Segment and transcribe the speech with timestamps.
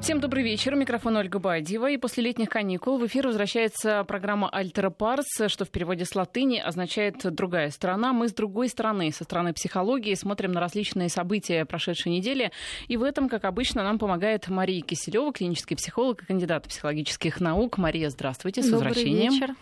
[0.00, 0.74] Всем добрый вечер.
[0.76, 1.90] Микрофон Ольга Бадьева.
[1.90, 6.58] И после летних каникул в эфир возвращается программа «Альтера Парс», что в переводе с латыни
[6.58, 8.14] означает «другая сторона».
[8.14, 12.50] Мы с другой стороны, со стороны психологии, смотрим на различные события прошедшей недели.
[12.88, 17.76] И в этом, как обычно, нам помогает Мария Киселева, клинический психолог и кандидат психологических наук.
[17.76, 19.32] Мария, здравствуйте, с добрый возвращением.
[19.34, 19.54] вечер.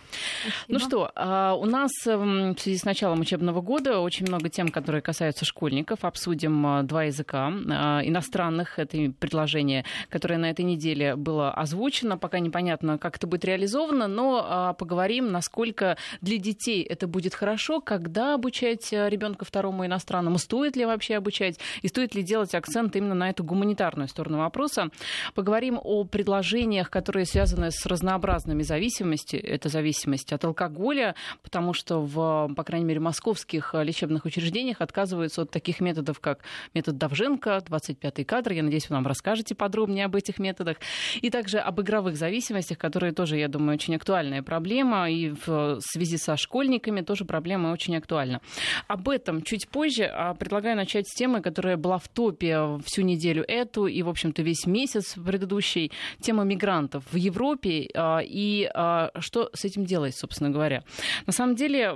[0.69, 5.03] Ну что, а, у нас в связи с началом учебного года очень много тем, которые
[5.03, 6.05] касаются школьников.
[6.05, 12.19] Обсудим а, два языка а, иностранных, это предложение, которое которое на этой неделе было озвучено.
[12.19, 17.81] Пока непонятно, как это будет реализовано, но а, поговорим, насколько для детей это будет хорошо,
[17.81, 22.95] когда обучать э, ребенка второму иностранному, стоит ли вообще обучать, и стоит ли делать акцент
[22.95, 24.91] именно на эту гуманитарную сторону вопроса.
[25.35, 29.41] Поговорим о предложениях, которые связаны с разнообразными зависимостями.
[29.41, 35.51] Это зависимость от алкоголя, потому что в, по крайней мере, московских лечебных учреждениях отказываются от
[35.51, 36.41] таких методов, как
[36.75, 38.53] метод Давженко, 25-й кадр.
[38.53, 40.77] Я надеюсь, вы нам расскажете подробнее об этих методах.
[41.21, 45.11] И также об игровых зависимостях, которые тоже, я думаю, очень актуальная проблема.
[45.11, 48.41] И в связи со школьниками тоже проблема очень актуальна.
[48.87, 50.05] Об этом чуть позже.
[50.05, 54.43] А предлагаю начать с темы, которая была в топе всю неделю эту и, в общем-то,
[54.43, 55.93] весь месяц предыдущий.
[56.21, 60.85] Тема мигрантов в Европе а, и а, что с этим делать, собственно говоря.
[61.27, 61.95] На самом деле,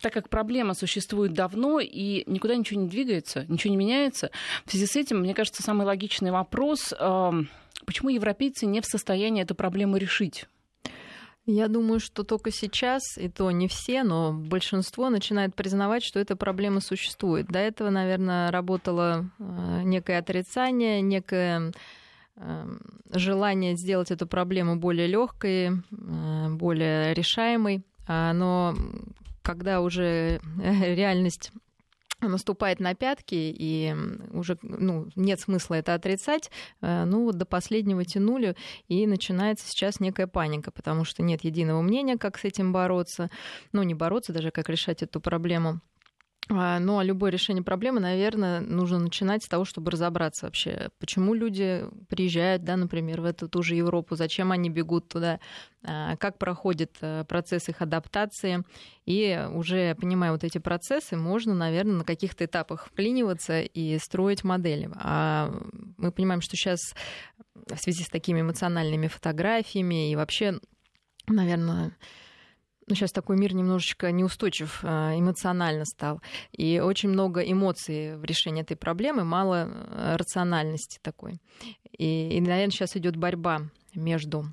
[0.00, 4.30] так как проблема существует давно и никуда ничего не двигается, ничего не меняется,
[4.64, 6.92] в связи с этим, мне кажется, самый логичный вопрос
[7.84, 10.46] Почему европейцы не в состоянии эту проблему решить?
[11.48, 16.34] Я думаю, что только сейчас, и то не все, но большинство начинает признавать, что эта
[16.34, 17.46] проблема существует.
[17.46, 21.72] До этого, наверное, работало э, некое отрицание, некое
[22.34, 22.80] эм,
[23.12, 27.84] желание сделать эту проблему более легкой, э, более решаемой.
[28.08, 28.74] А, но
[29.42, 31.52] когда уже реальность
[32.28, 33.94] наступает на пятки, и
[34.32, 38.56] уже ну, нет смысла это отрицать, э, ну вот до последнего тянули,
[38.88, 43.30] и начинается сейчас некая паника, потому что нет единого мнения, как с этим бороться,
[43.72, 45.80] ну не бороться даже, как решать эту проблему.
[46.48, 51.34] А, ну, а любое решение проблемы, наверное, нужно начинать с того, чтобы разобраться вообще, почему
[51.34, 55.40] люди приезжают, да, например, в эту ту же Европу, зачем они бегут туда,
[55.82, 58.62] а, как проходит э, процесс их адаптации.
[59.06, 64.88] И уже понимая вот эти процессы, можно, наверное, на каких-то этапах вклиниваться и строить модели.
[64.94, 65.52] А
[65.96, 66.94] мы понимаем, что сейчас
[67.66, 70.60] в связи с такими эмоциональными фотографиями и вообще,
[71.26, 71.96] наверное,
[72.88, 76.20] ну, сейчас такой мир немножечко неустойчив а, эмоционально стал.
[76.52, 81.40] И очень много эмоций в решении этой проблемы, мало э, рациональности такой.
[81.98, 83.62] И, и наверное, сейчас идет борьба
[83.94, 84.44] между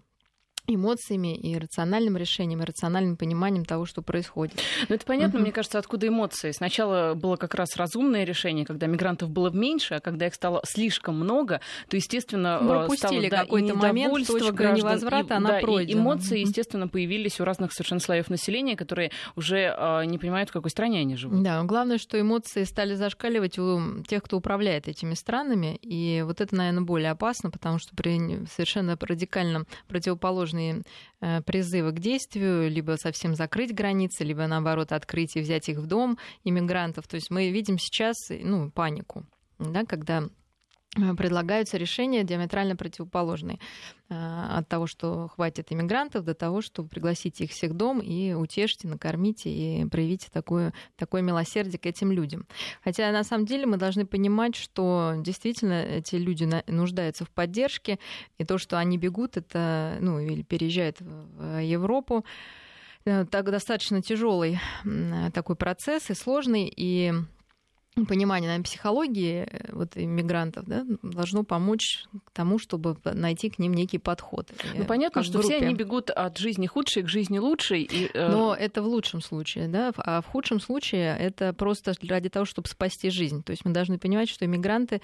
[0.66, 4.59] эмоциями и рациональным решением, и рациональным пониманием того, что происходит.
[4.88, 5.44] Ну, это понятно, угу.
[5.44, 6.51] мне кажется, откуда эмоции.
[6.51, 11.16] Сначала было как раз разумное решение, когда мигрантов было меньше, а когда их стало слишком
[11.16, 11.59] много,
[11.90, 15.97] то, естественно, э, пропустили да, какой-то момент, точка граждан, невозврата, и, она да, пройдена.
[15.97, 20.53] И эмоции, естественно, появились у разных совершенно слоев населения, которые уже э, не понимают, в
[20.53, 21.44] какой стране они живут.
[21.44, 26.56] Да, главное, что эмоции стали зашкаливать у тех, кто управляет этими странами, и вот это,
[26.56, 30.84] наверное, более опасно, потому что при совершенно радикальном противоположном возможные
[31.22, 35.88] э, призывы к действию, либо совсем закрыть границы, либо наоборот открыть и взять их в
[35.88, 37.08] дом иммигрантов.
[37.08, 39.25] То есть мы видим сейчас ну, панику,
[39.59, 40.43] да, когда Э,
[41.18, 43.59] предлагаются решения диаметрально противоположные.
[44.14, 48.84] Э, от того, что хватит иммигрантов, до того, чтобы пригласить их всех дом и утешить,
[48.84, 52.46] накормить и проявить такое, такое милосердие к этим людям.
[52.84, 57.98] Хотя на самом деле мы должны понимать, что действительно эти люди нуждаются в поддержке,
[58.38, 62.25] и то, что они бегут, это, ну, или переезжают в Европу,
[63.06, 64.60] э, так достаточно тяжелый
[65.34, 67.14] такой процесс и сложный, и
[68.08, 73.74] понимание наверное, психологии э, вот, иммигрантов да, должно помочь к тому, чтобы найти к ним
[73.74, 74.52] некий подход.
[74.76, 77.84] Ну, понятно, что все они бегут от жизни худшей к жизни лучшей.
[77.84, 78.30] И, э...
[78.30, 82.68] Но это в лучшем случае, да, а в худшем случае это просто ради того, чтобы
[82.68, 83.44] спасти жизнь.
[83.44, 85.02] То есть мы должны понимать, что иммигранты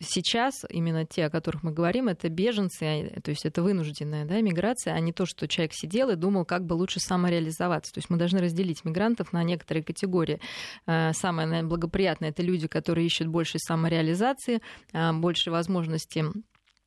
[0.00, 4.94] сейчас, именно те, о которых мы говорим, это беженцы, то есть это вынужденная да, миграция,
[4.94, 7.92] а не то, что человек сидел и думал, как бы лучше самореализоваться.
[7.92, 10.40] То есть мы должны разделить мигрантов на некоторые категории.
[10.86, 14.60] Э, самое наверное, благоприятное это люди, которые ищут больше самореализации,
[14.92, 16.24] а, больше возможностей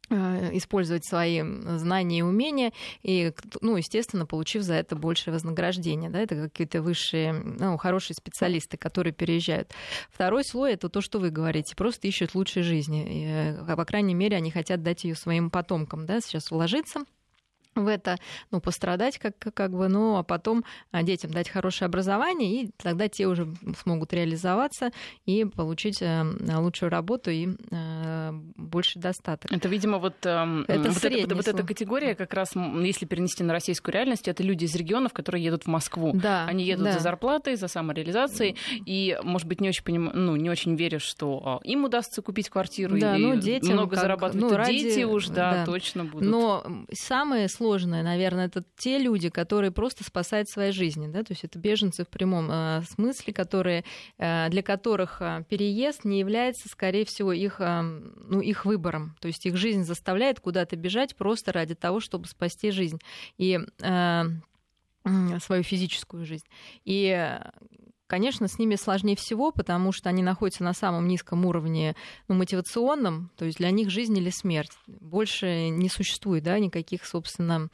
[0.09, 1.41] а, использовать свои
[1.77, 2.71] знания и умения,
[3.01, 6.09] и, ну, естественно, получив за это большее вознаграждение.
[6.09, 9.71] Да, это какие-то высшие, ну, хорошие специалисты, которые переезжают.
[10.11, 13.05] Второй слой— это то, что вы говорите, просто ищут лучшей жизни.
[13.07, 17.05] И, э, по крайней мере, они хотят дать ее своим потомкам, да, сейчас вложиться
[17.75, 18.17] в это,
[18.51, 23.09] ну, пострадать как, как бы, ну, а потом а, детям дать хорошее образование, и тогда
[23.09, 24.91] те уже смогут реализоваться
[25.25, 26.23] и получить э,
[26.55, 29.51] лучшую работу и э, больше достаток.
[29.51, 33.43] Это, видимо, вот, эм, это вот, это, вот, вот эта категория как раз, если перенести
[33.43, 36.13] на российскую реальность, это люди из регионов, которые едут в Москву.
[36.13, 36.93] Да, Они едут да.
[36.93, 38.55] за зарплатой, за самореализацией,
[38.85, 40.11] и, может быть, не очень, поним...
[40.13, 43.95] ну, не очень верят, что а, им удастся купить квартиру да, и ну, детям, много
[43.95, 44.49] как, зарабатывать.
[44.49, 44.75] Ну, ради...
[44.75, 46.29] Дети уж, да, да, точно будут.
[46.29, 51.31] Но самое сложное сложное, наверное, это те люди, которые просто спасают свои жизни, да, то
[51.31, 53.83] есть это беженцы в прямом э, смысле, которые,
[54.19, 59.27] э, для которых э, переезд не является, скорее всего, их, э, ну, их выбором, то
[59.27, 62.99] есть их жизнь заставляет куда-то бежать просто ради того, чтобы спасти жизнь
[63.39, 64.23] и э,
[65.39, 66.45] свою физическую жизнь.
[66.83, 67.39] И
[68.07, 71.95] Конечно, с ними сложнее всего, потому что они находятся на самом низком уровне
[72.27, 74.71] ну, мотивационном, то есть для них жизнь или смерть.
[74.85, 77.69] Больше не существует да, никаких, собственно,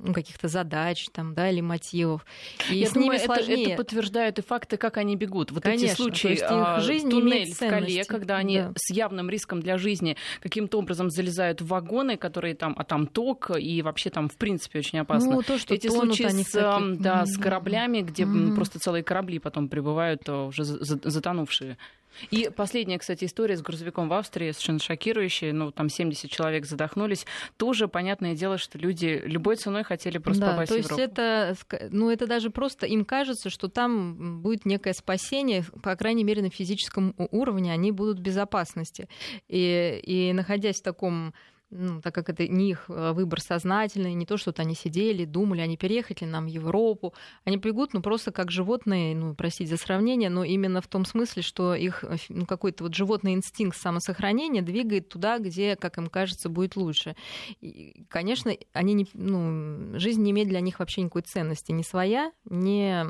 [0.00, 2.24] ну, каких-то задач там, да, или мотивов.
[2.70, 3.62] И Я с думаю, ними сложнее.
[3.62, 5.52] Это, это подтверждают и факты, как они бегут.
[5.52, 8.72] Вот Конечно, эти случаи, их а, жизнь туннель в Кале, когда они да.
[8.76, 13.50] с явным риском для жизни каким-то образом залезают в вагоны, которые там, а там ток,
[13.58, 15.30] и вообще там в принципе очень опасно.
[15.30, 17.00] Ну, то, что эти случаи они с, таких...
[17.00, 17.26] да, mm-hmm.
[17.26, 18.54] с кораблями, где mm-hmm.
[18.54, 21.76] просто целые корабли потом прибывают а, уже затонувшие.
[22.30, 25.52] И последняя, кстати, история с грузовиком в Австрии, совершенно шокирующая.
[25.52, 27.26] Ну, там 70 человек задохнулись.
[27.56, 31.00] Тоже понятное дело, что люди любой ценой хотели просто да, попасть то в Европу.
[31.00, 31.56] есть это,
[31.90, 36.50] ну, это даже просто им кажется, что там будет некое спасение, по крайней мере, на
[36.50, 39.08] физическом уровне они будут в безопасности.
[39.48, 41.34] И, и находясь в таком
[41.70, 45.24] ну, так как это не их э, выбор сознательный, не то, что то они сидели,
[45.24, 47.14] думали, они переехать ли нам в Европу.
[47.44, 51.42] Они бегут, ну, просто как животные, ну, простите за сравнение, но именно в том смысле,
[51.42, 56.48] что их э, ну, какой-то вот животный инстинкт самосохранения двигает туда, где, как им кажется,
[56.48, 57.16] будет лучше.
[57.60, 62.32] И, конечно, они не, ну, жизнь не имеет для них вообще никакой ценности, ни своя,
[62.48, 63.04] ни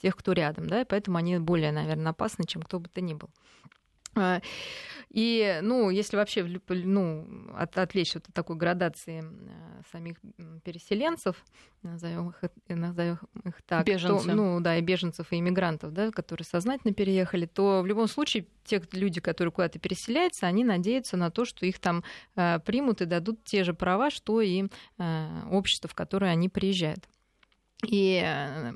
[0.00, 3.14] тех, кто рядом, да, и поэтому они более, наверное, опасны, чем кто бы то ни
[3.14, 3.30] был.
[4.16, 4.40] А,
[5.10, 7.26] и, ну, если вообще ну,
[7.56, 10.16] от, отвлечь от такой градации э, самих
[10.64, 11.42] переселенцев,
[11.82, 14.26] назовем их, назовем их так, беженцев.
[14.26, 18.46] То, ну, да, и беженцев, и иммигрантов, да, которые сознательно переехали, то в любом случае
[18.64, 22.02] те люди, которые куда-то переселяются, они надеются на то, что их там
[22.34, 24.64] э, примут и дадут те же права, что и
[24.98, 27.08] э, общество, в которое они приезжают.
[27.86, 28.72] И э,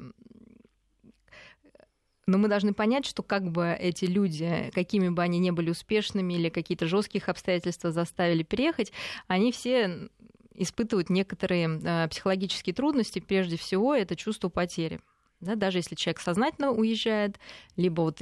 [2.31, 6.35] но мы должны понять, что как бы эти люди, какими бы они ни были успешными
[6.35, 8.93] или какие-то жесткие обстоятельства заставили переехать,
[9.27, 10.09] они все
[10.55, 13.19] испытывают некоторые э, психологические трудности.
[13.19, 15.01] Прежде всего, это чувство потери.
[15.41, 17.39] Да, даже если человек сознательно уезжает,
[17.77, 18.21] либо вот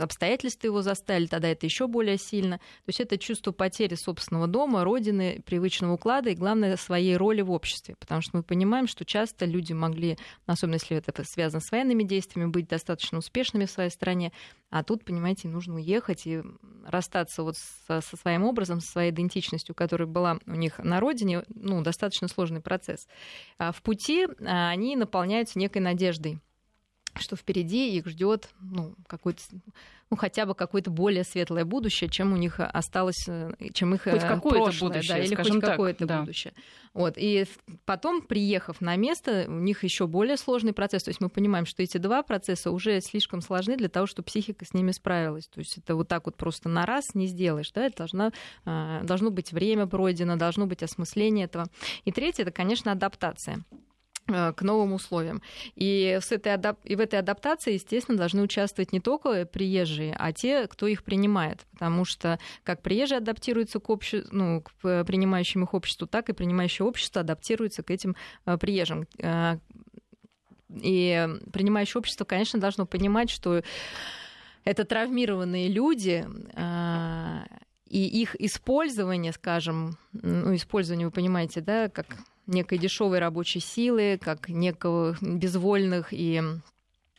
[0.00, 2.58] обстоятельства его заставили, тогда это еще более сильно.
[2.58, 7.50] То есть это чувство потери собственного дома, родины, привычного уклада и, главное, своей роли в
[7.50, 7.96] обществе.
[7.98, 12.48] Потому что мы понимаем, что часто люди могли, особенно если это связано с военными действиями,
[12.48, 14.32] быть достаточно успешными в своей стране,
[14.70, 16.42] а тут, понимаете, нужно уехать и
[16.86, 21.42] расстаться вот со, со своим образом, со своей идентичностью, которая была у них на родине,
[21.48, 23.08] ну, достаточно сложный процесс.
[23.58, 26.38] А в пути а, они наполняются некой надеждой
[27.18, 29.42] что впереди их ждет ну, какой-то,
[30.10, 34.20] ну, хотя бы какое-то более светлое будущее, чем у них осталось, э, чем их хоть
[34.20, 36.20] какое-то будущее, да, или хоть какое-то да.
[36.20, 36.52] будущее.
[36.92, 37.14] Вот.
[37.16, 37.46] И
[37.84, 41.04] потом, приехав на место, у них еще более сложный процесс.
[41.04, 44.64] То есть мы понимаем, что эти два процесса уже слишком сложны для того, чтобы психика
[44.64, 45.46] с ними справилась.
[45.46, 47.70] То есть это вот так вот просто на раз не сделаешь.
[47.72, 47.86] Да?
[47.86, 48.32] Это должно,
[48.64, 51.66] а, должно быть время пройдено, должно быть осмысление этого.
[52.04, 53.64] И третье, это, конечно, адаптация.
[54.32, 55.42] Э, к новым условиям.
[55.74, 56.78] И, с этой адап...
[56.84, 61.66] и в этой адаптации, естественно, должны участвовать не только приезжие, а те, кто их принимает.
[61.72, 64.24] Потому что как приезжие адаптируются к, обще...
[64.30, 68.14] ну, к э, принимающим их обществу, так и принимающее общество адаптируется к этим
[68.46, 69.06] э, приезжим.
[70.82, 73.62] И принимающее общество, конечно, должно понимать, что
[74.64, 76.24] это травмированные люди,
[77.86, 82.06] и их использование, скажем, ну, использование, вы понимаете, да, как
[82.50, 86.42] некой дешевой рабочей силы, как некого безвольных и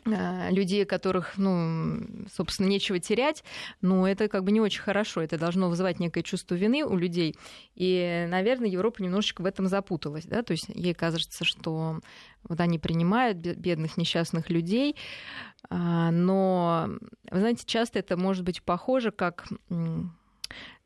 [0.05, 2.01] э, людей, которых, ну,
[2.33, 3.43] собственно, нечего терять,
[3.81, 5.21] но это как бы не очень хорошо.
[5.21, 7.35] Это должно вызывать некое чувство вины у людей.
[7.75, 10.25] И, наверное, Европа немножечко в этом запуталась.
[10.25, 10.43] Да?
[10.43, 12.00] То есть ей кажется, что
[12.43, 14.95] вот они принимают бедных несчастных людей,
[15.69, 16.89] а, но,
[17.29, 19.47] вы знаете, часто это может быть похоже как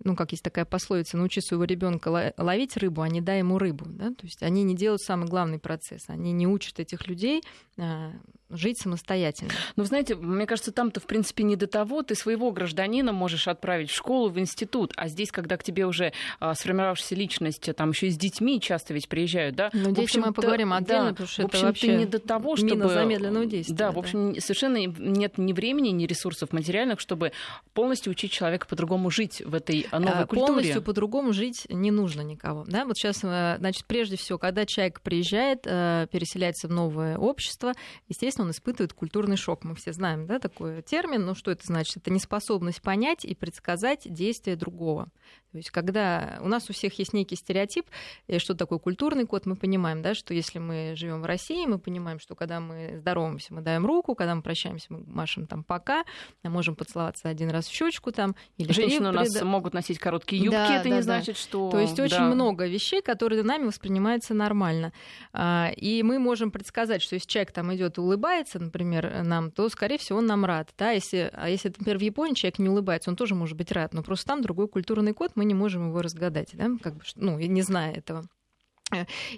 [0.03, 3.85] ну, как есть такая пословица, научи своего ребенка ловить рыбу, а не дай ему рыбу.
[3.87, 4.09] Да?
[4.09, 6.05] То есть они не делают самый главный процесс.
[6.07, 7.43] Они не учат этих людей
[7.77, 8.11] а,
[8.49, 9.51] жить самостоятельно.
[9.75, 12.03] Ну, знаете, мне кажется, там-то, в принципе, не до того.
[12.03, 14.93] Ты своего гражданина можешь отправить в школу, в институт.
[14.95, 18.93] А здесь, когда к тебе уже а, сформировавшаяся личность, там еще и с детьми часто
[18.93, 19.69] ведь приезжают, да?
[19.73, 22.55] Но здесь мы поговорим отдельно, да, потому что в общем, это вообще не до того,
[22.55, 22.87] чтобы...
[22.89, 23.75] замедленного действия.
[23.75, 27.31] Да, да, в общем, совершенно нет ни времени, ни ресурсов материальных, чтобы
[27.73, 30.47] полностью учить человека по-другому жить в этой новой а, культуре.
[30.47, 32.65] Полностью по-другому жить не нужно никого.
[32.67, 32.85] Да?
[32.85, 37.73] Вот сейчас, э, значит, прежде всего, когда человек приезжает, э, переселяется в новое общество,
[38.07, 39.63] естественно, он испытывает культурный шок.
[39.63, 41.25] Мы все знаем, да, такой термин.
[41.25, 41.97] Ну, что это значит?
[41.97, 45.09] Это неспособность понять и предсказать действия другого.
[45.55, 47.85] То есть, когда у нас у всех есть некий стереотип,
[48.27, 51.79] и что такое культурный код, мы понимаем, да, что если мы живем в России, мы
[51.79, 56.03] понимаем, что когда мы здороваемся, мы даем руку, когда мы прощаемся, мы машем там пока,
[56.43, 58.35] можем поцеловаться один раз в щечку там.
[58.57, 59.43] Или Женщины у нас пред...
[59.43, 61.01] могут носить короткие юбки, да, это да, не да.
[61.03, 61.71] значит, что...
[61.71, 64.91] То есть очень много вещей, которые нами воспринимаются нормально.
[65.31, 69.69] А, и мы можем предсказать, что если человек там идет и улыбается, например, нам, то,
[69.69, 70.73] скорее всего, он нам рад.
[70.77, 70.91] Да?
[70.91, 74.03] Если, а если, например, в Японии человек не улыбается, он тоже может быть рад, но
[74.03, 77.61] просто там другой культурный код, мы не можем его разгадать, да, как бы, ну, не
[77.61, 78.25] зная этого.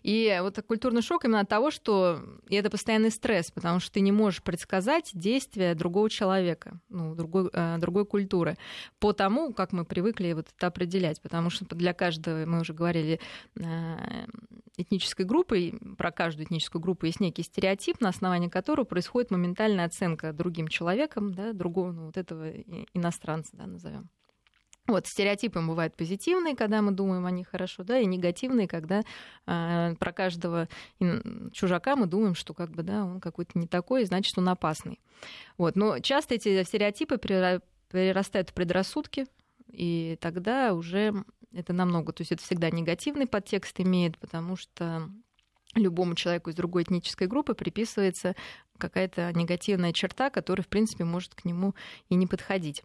[0.03, 4.01] И вот культурный шок именно от того, что и это постоянный стресс, потому что ты
[4.01, 8.57] не можешь предсказать действия другого человека, ну, другой, э, другой культуры,
[8.99, 11.21] по тому, как мы привыкли вот это определять.
[11.21, 13.21] Потому что для каждого, мы уже говорили,
[13.55, 14.25] э,
[14.75, 20.33] этнической группы, про каждую этническую группу есть некий стереотип, на основании которого происходит моментальная оценка
[20.33, 22.51] другим человеком, да, другого, ну, вот этого
[22.93, 24.09] иностранца, да, назовем.
[24.88, 29.01] Вот, стереотипы бывают позитивные, когда мы думаем о них хорошо, да, и негативные, когда
[29.46, 30.70] э, про каждого
[31.51, 35.01] чужака мы думаем, что как бы, да, он какой-то не такой, значит, он опасный.
[35.58, 39.25] Вот, но часто эти стереотипы перерастают в предрассудки,
[39.67, 41.13] и тогда уже
[41.51, 45.10] это намного, то есть это всегда негативный подтекст имеет, потому что
[45.75, 48.36] любому человеку из другой этнической группы приписывается
[48.77, 51.74] какая-то негативная черта, которая, в принципе, может к нему
[52.10, 52.84] и не подходить.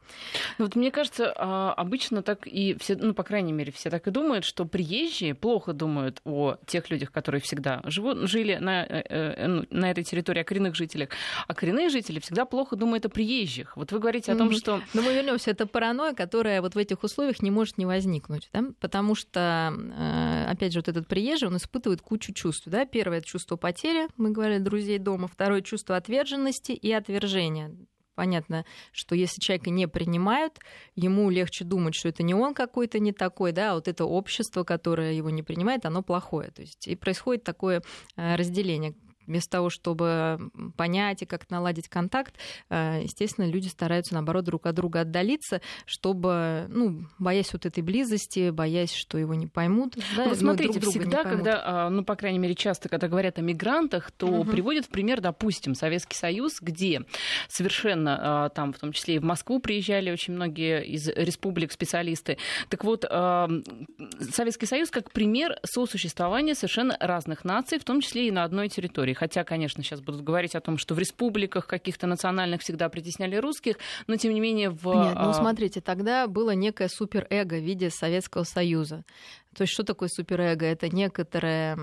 [0.58, 4.06] Ну, вот мне кажется, а, обычно так и все, ну, по крайней мере, все так
[4.06, 9.02] и думают, что приезжие плохо думают о тех людях, которые всегда живут, жили на, э,
[9.08, 11.10] э, ну, на этой территории, о коренных жителях.
[11.46, 13.76] А коренные жители всегда плохо думают о приезжих.
[13.76, 14.80] Вот вы говорите о том, что...
[14.94, 18.64] Но мы вернемся, это паранойя, которая вот в этих условиях не может не возникнуть, да?
[18.80, 22.64] потому что, э, опять же, вот этот приезжий, он испытывает кучу чувств.
[22.66, 22.84] Да?
[22.84, 25.28] Первое— это чувство потери, мы говорили, друзей дома.
[25.28, 27.74] Второе— чувство чувство отверженности и отвержения.
[28.14, 30.60] Понятно, что если человека не принимают,
[30.94, 34.64] ему легче думать, что это не он какой-то не такой, да, а вот это общество,
[34.64, 36.50] которое его не принимает, оно плохое.
[36.50, 37.82] То есть и происходит такое
[38.16, 38.94] э, разделение
[39.26, 42.34] вместо того, чтобы понять и как-то наладить контакт,
[42.70, 48.50] э, естественно, люди стараются, наоборот, друг от друга отдалиться, чтобы, ну, боясь вот этой близости,
[48.50, 49.96] боясь, что его не поймут.
[50.16, 53.42] Да, ну, смотрите, друг всегда, когда, а, ну, по крайней мере, часто, когда говорят о
[53.42, 54.50] мигрантах, то угу.
[54.50, 57.02] приводят в пример, допустим, Советский Союз, где
[57.48, 62.38] совершенно а, там, в том числе и в Москву приезжали очень многие из республик специалисты.
[62.68, 63.48] Так вот, а,
[64.30, 69.11] Советский Союз как пример сосуществования совершенно разных наций, в том числе и на одной территории
[69.12, 69.14] истории.
[69.14, 73.76] Хотя, конечно, сейчас будут говорить о том, что в республиках каких-то национальных всегда притесняли русских,
[74.06, 74.86] но тем не менее в...
[74.86, 79.04] Нет, ну а, смотрите, тогда было некое суперэго в виде Советского Союза.
[79.54, 80.64] То есть что такое суперэго?
[80.66, 81.78] Это некоторое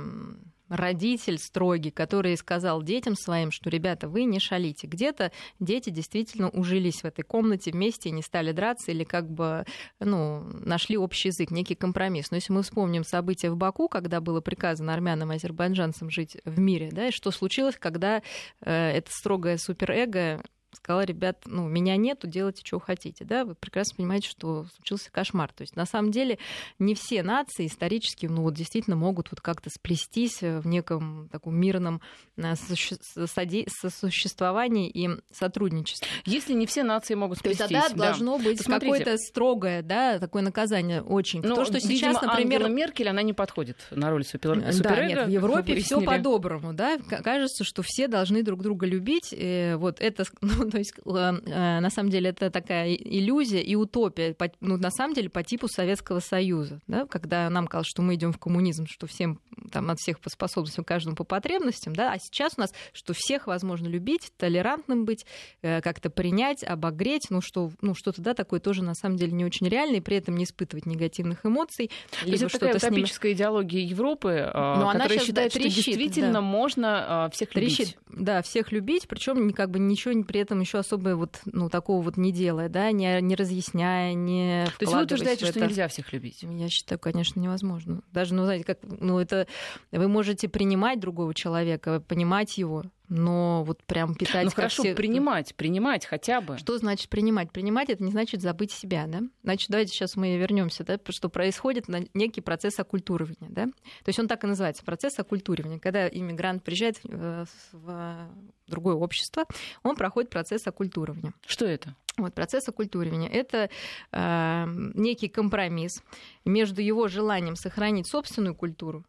[0.70, 4.88] родитель строгий, который сказал детям своим, что, ребята, вы не шалите.
[4.88, 9.66] Где-то дети действительно ужились в этой комнате вместе и не стали драться или как бы
[10.00, 12.32] ну, нашли общий язык, некий компромисс.
[12.32, 16.60] Но если мы вспомним события в Баку, когда было приказано армянам и азербайджанцам жить в
[16.60, 18.22] мире, да, и что случилось, когда
[18.62, 23.26] э, это строгое суперэго сказала, ребят, ну, меня нету, делайте, что хотите.
[23.26, 23.46] Да?
[23.46, 25.52] Вы прекрасно понимаете, что случился кошмар.
[25.52, 26.38] То есть, на самом деле,
[26.78, 32.02] не все нации исторически, ну, вот действительно могут вот как-то сплестись в неком таком мирном
[32.38, 36.08] э, сосуществовании и сотрудничестве.
[36.26, 37.68] Если не все нации могут сплестись.
[37.68, 38.12] То есть, тогда да.
[38.12, 41.42] должно быть какое-то строгое, да, такое наказание очень.
[41.42, 42.62] Ну, То, что сейчас, видимо, например...
[42.62, 44.60] Ангела Меркель, она не подходит на роль супер...
[44.60, 46.98] Да, нет, в Европе все по-доброму, да.
[46.98, 49.30] Кажется, что все должны друг друга любить.
[49.32, 53.76] И вот это, ну, То есть, э, э, на самом деле, это такая иллюзия и
[53.76, 58.16] утопия, ну, на самом деле, по типу Советского Союза, да, когда нам казалось, что мы
[58.16, 59.40] идем в коммунизм, что всем
[59.72, 63.48] там, от всех по способностям, каждому по потребностям, да, а сейчас у нас, что всех
[63.48, 65.26] возможно любить, толерантным быть,
[65.62, 69.46] э, как-то принять, обогреть, ну, что, ну, что-то, да, такое тоже на самом деле не
[69.46, 71.92] очень реально, и при этом не испытывать негативных эмоций.
[72.24, 73.38] То есть это такая утопическая ними...
[73.38, 76.42] идеология Европы, Но ну, которая она считает, да, трещит, что действительно да.
[76.42, 77.78] можно а, всех любить.
[77.78, 82.02] Трещит, да, всех любить, причем как бы ничего при этом еще особо вот, ну, такого
[82.02, 86.12] вот не делая, да, не, не разъясняя, не То есть вы утверждаете, что нельзя всех
[86.14, 86.44] любить?
[86.44, 88.02] Я считаю, конечно, невозможно.
[88.12, 89.48] Даже, ну, знаете, как, ну, это
[89.92, 94.46] вы можете принимать другого человека, понимать его, но вот прям питать...
[94.46, 94.94] Ну хорошо, все...
[94.94, 96.58] принимать, принимать хотя бы.
[96.58, 97.52] Что значит принимать?
[97.52, 99.22] Принимать это не значит забыть себя, да?
[99.44, 103.66] Значит, давайте сейчас мы вернемся, да, что происходит на некий процесс оккультуривания, да?
[103.66, 105.80] То есть он так и называется, процесс оккультуривания.
[105.80, 108.30] Когда иммигрант приезжает в
[108.68, 109.46] другое общество,
[109.82, 111.34] он проходит процесс оккультуривания.
[111.48, 111.96] Что это?
[112.18, 113.70] Вот, процесс оккультуривания– это
[114.12, 116.04] э, некий компромисс
[116.46, 119.04] между его желанием сохранить собственную культуру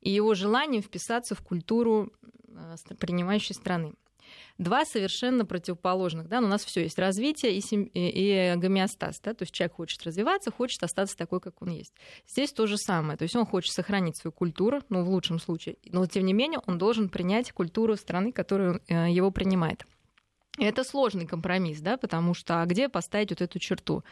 [0.00, 2.12] и его желанием вписаться в культуру
[2.60, 3.94] Э, принимающей страны.
[4.58, 6.28] Два совершенно противоположных.
[6.28, 6.40] Да?
[6.40, 7.84] Ну, у нас все есть развитие и, сем...
[7.94, 9.20] и гомеостаз.
[9.20, 9.34] Да?
[9.34, 11.94] То есть человек хочет развиваться, хочет остаться такой, как он есть.
[12.28, 13.16] Здесь то же самое.
[13.16, 16.60] То есть он хочет сохранить свою культуру, ну, в лучшем случае, но тем не менее
[16.66, 19.84] он должен принять культуру страны, которую э, его принимает.
[20.58, 24.04] И это сложный компромисс, да, потому что а где поставить вот эту черту?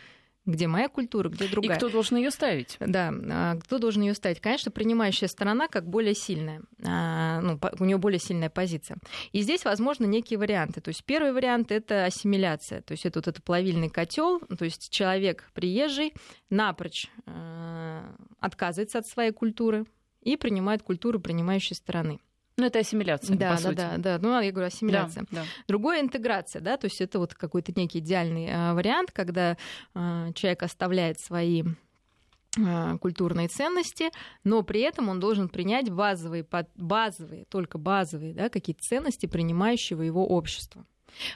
[0.48, 1.76] Где моя культура, где другая.
[1.76, 2.76] И кто должен ее ставить?
[2.80, 4.40] Да, а, кто должен ее ставить?
[4.40, 8.96] Конечно, принимающая сторона как более сильная, а, ну, у нее более сильная позиция.
[9.32, 10.80] И здесь возможны некие варианты.
[10.80, 14.90] То есть первый вариант это ассимиляция, то есть это вот этот плавильный котел, то есть
[14.90, 16.14] человек приезжий
[16.48, 19.84] напрочь а, отказывается от своей культуры
[20.22, 22.20] и принимает культуру принимающей стороны.
[22.58, 23.74] Ну, это ассимиляция, да, да, сути.
[23.76, 25.24] Да, да, ну, я говорю, ассимиляция.
[25.30, 25.44] Да, да.
[25.68, 29.56] Другое— интеграция, да, то есть это вот какой-то некий идеальный э, вариант, когда
[29.94, 31.62] э, человек оставляет свои
[32.56, 34.10] э, культурные ценности,
[34.42, 40.26] но при этом он должен принять базовые, базовые только базовые да, какие-то ценности принимающего его
[40.26, 40.84] общества.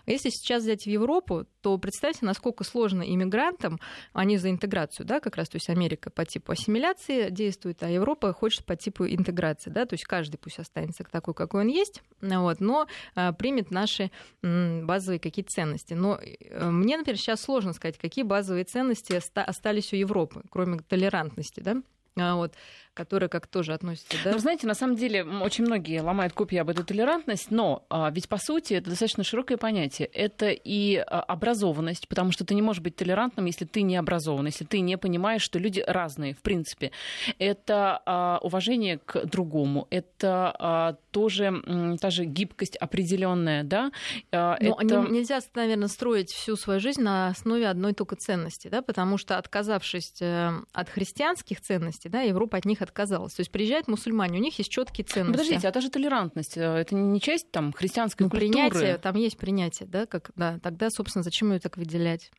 [0.07, 3.81] Если сейчас взять в Европу, то представьте, насколько сложно иммигрантам,
[4.13, 8.33] они за интеграцию, да, как раз, то есть Америка по типу ассимиляции действует, а Европа
[8.33, 12.61] хочет по типу интеграции, да, то есть каждый пусть останется такой, какой он есть, вот,
[12.61, 14.11] но а, примет наши
[14.43, 15.95] м, базовые какие-то ценности.
[15.95, 21.61] Но э, мне, например, сейчас сложно сказать, какие базовые ценности остались у Европы, кроме толерантности,
[21.61, 21.83] да,
[22.17, 22.55] а, вот,
[22.95, 24.33] которая как тоже относится, да?
[24.33, 28.29] Ну, знаете, на самом деле очень многие ломают копии об этой толерантность, но а, ведь
[28.29, 30.09] по сути это достаточно широкое понятие.
[30.09, 34.47] Это и а, образованность, потому что ты не можешь быть толерантным, если ты не образован,
[34.47, 36.93] если ты не понимаешь, что люди разные, в принципе.
[37.39, 43.91] Это а, уважение к другому, это а, тоже м, та же гибкость определенная, да?
[44.33, 45.07] А, но это...
[45.11, 50.21] нельзя, наверное, строить всю свою жизнь на основе одной только ценности, да, потому что отказавшись
[50.21, 53.35] э, от христианских ценностей, да, Европа от них отказалась.
[53.35, 55.33] То есть приезжают мусульмане, у них есть четкие ценности.
[55.33, 58.51] Подождите, а та же толерантность, э, это не часть там христианской ну, культуры?
[58.53, 62.31] Принятие, там есть принятие, да, как, да, тогда, собственно, зачем ее так выделять?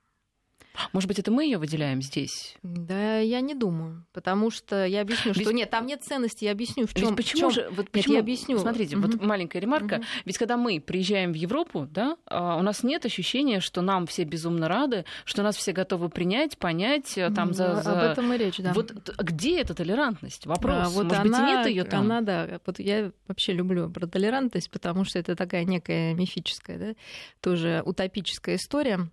[0.91, 2.55] Может быть, это мы ее выделяем здесь?
[2.63, 6.45] Да, я не думаю, потому что я объясню, что нет, там нет ценности.
[6.45, 7.15] Я объясню, в чем.
[7.15, 7.69] Почему же?
[7.71, 8.13] Вот почему?
[8.13, 8.59] Нет, я объясню.
[8.59, 9.07] Смотрите, угу.
[9.07, 9.95] вот маленькая ремарка.
[9.95, 10.03] Угу.
[10.25, 14.23] Ведь когда мы приезжаем в Европу, да, а, у нас нет ощущения, что нам все
[14.23, 17.91] безумно рады, что нас все готовы принять, понять, э, там за, за...
[17.91, 18.73] об этом и речь, да.
[18.73, 20.45] Вот где эта толерантность?
[20.45, 20.75] Вопрос.
[20.75, 22.05] А, вот Может она, быть, нет ее там?
[22.05, 22.59] Она, да.
[22.65, 26.93] Вот я вообще люблю про толерантность, потому что это такая некая мифическая, да,
[27.41, 29.09] тоже утопическая история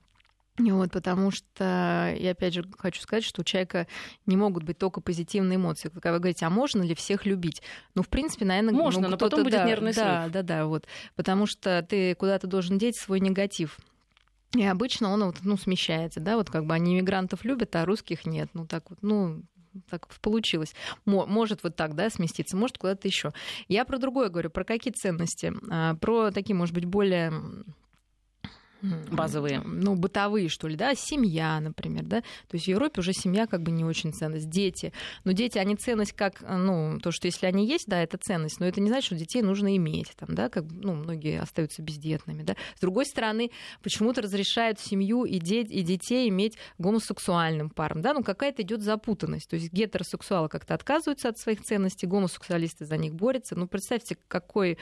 [0.59, 3.87] вот, потому что, я опять же хочу сказать, что у человека
[4.27, 5.89] не могут быть только позитивные эмоции.
[5.89, 7.63] Когда вы говорите, а можно ли всех любить?
[7.95, 10.67] Ну, в принципе, наверное, можно, ну, но потом будет да, нервный да, Да, да, да,
[10.67, 10.87] вот.
[11.17, 13.79] Потому что ты куда-то должен деть свой негатив.
[14.55, 18.27] И обычно он вот, ну, смещается, да, вот как бы они иммигрантов любят, а русских
[18.27, 18.51] нет.
[18.53, 19.43] Ну, так вот, ну,
[19.89, 20.75] так получилось.
[21.05, 23.33] Может вот так, да, сместиться, может куда-то еще.
[23.69, 25.53] Я про другое говорю, про какие ценности?
[25.71, 27.33] А, про такие, может быть, более
[28.83, 29.61] базовые.
[29.65, 32.21] Ну, бытовые, что ли, да, семья, например, да.
[32.21, 34.49] То есть в Европе уже семья как бы не очень ценность.
[34.49, 34.93] Дети.
[35.25, 38.67] Но дети, они ценность как, ну, то, что если они есть, да, это ценность, но
[38.67, 42.57] это не значит, что детей нужно иметь, там, да, как, ну, многие остаются бездетными, да.
[42.77, 43.51] С другой стороны,
[43.83, 49.49] почему-то разрешают семью и, де- и детей иметь гомосексуальным парам, да, ну, какая-то идет запутанность.
[49.49, 53.57] То есть гетеросексуалы как-то отказываются от своих ценностей, гомосексуалисты за них борются.
[53.57, 54.79] Ну, представьте, какой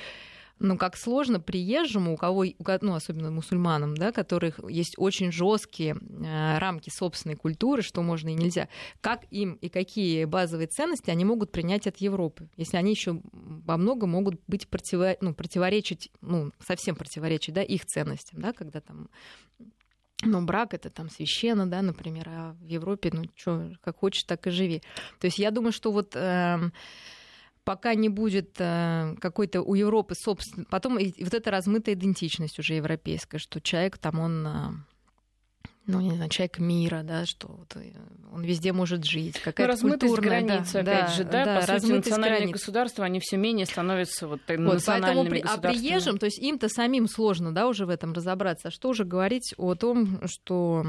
[0.60, 2.44] ну, как сложно приезжему, у кого,
[2.80, 8.34] ну, особенно мусульманам, да, которых есть очень жесткие э, рамки собственной культуры, что можно и
[8.34, 8.68] нельзя,
[9.00, 13.76] как им и какие базовые ценности они могут принять от Европы, если они еще во
[13.76, 19.08] многом могут быть противо, ну, противоречить, ну, совсем противоречить, да, их ценностям, да, когда там
[20.24, 24.46] ну, брак это там священно, да, например, а в Европе, ну, что, как хочешь, так
[24.48, 24.82] и живи.
[25.20, 26.70] То есть я думаю, что вот э,
[27.68, 33.36] пока не будет э, какой-то у Европы собственно, потом вот эта размытая идентичность уже европейская,
[33.36, 34.50] что человек там он э,
[35.86, 37.92] ну, не знаю, человек мира, да, что вот э,
[38.32, 41.60] он везде может жить, ну, какая-то размытость культурная, границ, да, опять да, же, да, да
[41.60, 42.52] по сути, национальные границ.
[42.54, 47.06] государства, они все менее становятся вот, Вот, национальными поэтому, а приезжим, то есть им-то самим
[47.06, 48.68] сложно, да, уже в этом разобраться.
[48.68, 50.86] А что уже говорить о том, что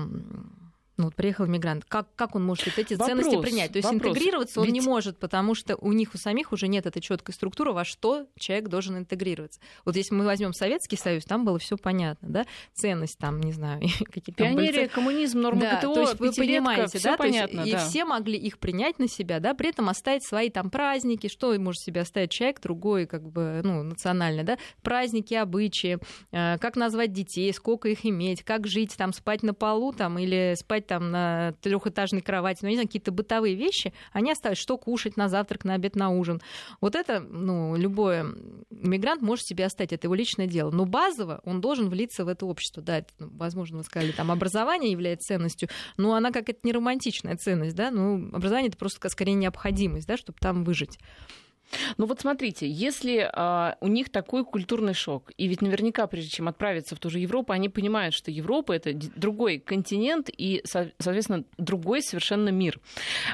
[0.99, 3.71] ну, вот приехал мигрант, как, как он может вот эти Вопрос, ценности принять?
[3.71, 4.11] То есть вопрос.
[4.11, 7.33] интегрироваться он Ведь- не может, потому что у них у самих уже нет этой четкой
[7.33, 9.61] структуры, во что человек должен интегрироваться.
[9.85, 13.81] Вот если мы возьмем Советский Союз, там было все понятно, да, ценность там, не знаю,
[14.11, 17.33] какие-то там были Пионерия, коммунизм, нормы да, ГТО, то есть вы понимаете, да, то есть
[17.47, 17.77] понятно, и да.
[17.77, 21.81] все могли их принять на себя, да, при этом оставить свои там праздники, что может
[21.81, 25.99] себе оставить человек другой, как бы, ну, национальный, да, праздники, обычаи,
[26.33, 30.55] э, как назвать детей, сколько их иметь, как жить, там, спать на полу, там, или
[30.57, 35.15] спать там на трехэтажной кровати, ну, не знаю, какие-то бытовые вещи, они оставят, что кушать
[35.15, 36.41] на завтрак, на обед, на ужин.
[36.81, 38.23] Вот это, ну, любой
[38.71, 40.71] мигрант может себе оставить, это его личное дело.
[40.71, 42.81] Но базово он должен влиться в это общество.
[42.81, 47.37] Да, это, ну, возможно, вы сказали, там образование является ценностью, но она какая-то не романтичная
[47.37, 50.97] ценность, да, ну, образование это просто скорее необходимость, да, чтобы там выжить.
[51.97, 56.47] Ну вот смотрите, если а, у них такой культурный шок, и ведь наверняка, прежде чем
[56.47, 61.43] отправиться в ту же Европу, они понимают, что Европа это другой континент и, со- соответственно,
[61.57, 62.79] другой совершенно мир.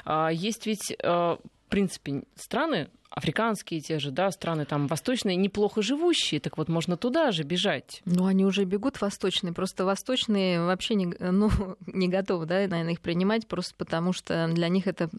[0.03, 5.81] А, есть ведь, а, в принципе, страны африканские те же, да, страны там восточные, неплохо
[5.81, 8.01] живущие, так вот можно туда же бежать.
[8.03, 11.49] Ну, они уже бегут восточные, просто восточные вообще не, ну,
[11.87, 15.09] не готовы, да, наверное, их принимать, просто потому что для них это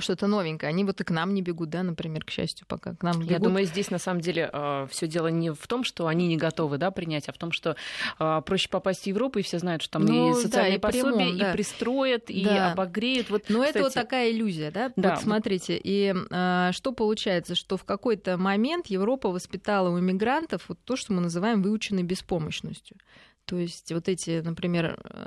[0.00, 0.70] что-то новенькое.
[0.70, 3.30] Они вот и к нам не бегут, да, например, к счастью, пока к нам бегут.
[3.30, 4.50] Я думаю, здесь на самом деле
[4.90, 7.76] все дело не в том, что они не готовы да, принять, а в том, что
[8.18, 10.80] а, проще попасть в Европу, и все знают, что там Ну, и да, социальные и
[10.80, 11.50] пособия, прямом, да.
[11.50, 12.72] и пристроят, и Да.
[12.72, 13.30] обогреют.
[13.30, 14.92] Вот, Но это кстати, вот такая иллюзия, да?
[14.96, 15.10] Да.
[15.10, 20.78] Вот смотрите, и а, что получается, что в какой-то момент Европа воспитала у иммигрантов вот
[20.84, 22.96] то, что мы называем выученной беспомощностью.
[23.44, 25.26] То есть вот эти, например, а,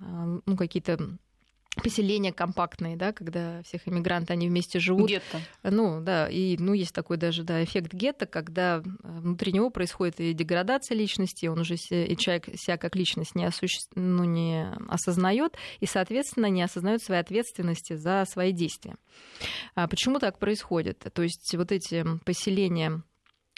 [0.00, 0.98] а, ну какие-то
[1.82, 5.08] поселения компактные, да, когда всех иммигранты, они вместе живут.
[5.08, 5.40] гетто.
[5.62, 10.20] Ну, да, и ну, есть такой даже да, эффект гетто, когда э, внутри него происходит
[10.20, 13.80] и деградация личности, он уже се- и человек себя как личность не, осуще...
[13.94, 18.96] ну, не осознает, и, соответственно, не осознает своей ответственности за свои действия.
[19.74, 21.04] А почему так происходит?
[21.12, 23.02] То есть вот эти поселения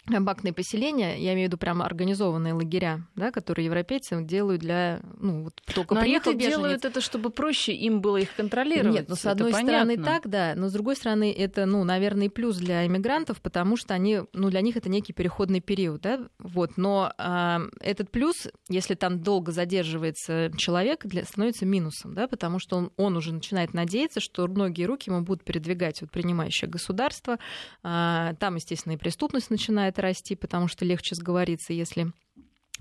[0.07, 5.43] компактные поселения, я имею в виду прямо организованные лагеря, да, которые европейцы делают для, ну,
[5.43, 8.93] вот только Но приехал они беженец, делают это, чтобы проще им было их контролировать.
[8.93, 10.03] нет, ну, с Это одной стороны понятно.
[10.05, 14.21] так, да, но с другой стороны это, ну, наверное, плюс для иммигрантов, потому что они,
[14.33, 19.21] ну, для них это некий переходный период, да, вот, но а, этот плюс, если там
[19.21, 24.47] долго задерживается человек, для, становится минусом, да, потому что он, он уже начинает надеяться, что
[24.47, 27.37] многие руки ему будут передвигать вот принимающее государство,
[27.83, 32.11] А, там, естественно, и преступность начинает расти, потому что легче сговориться, если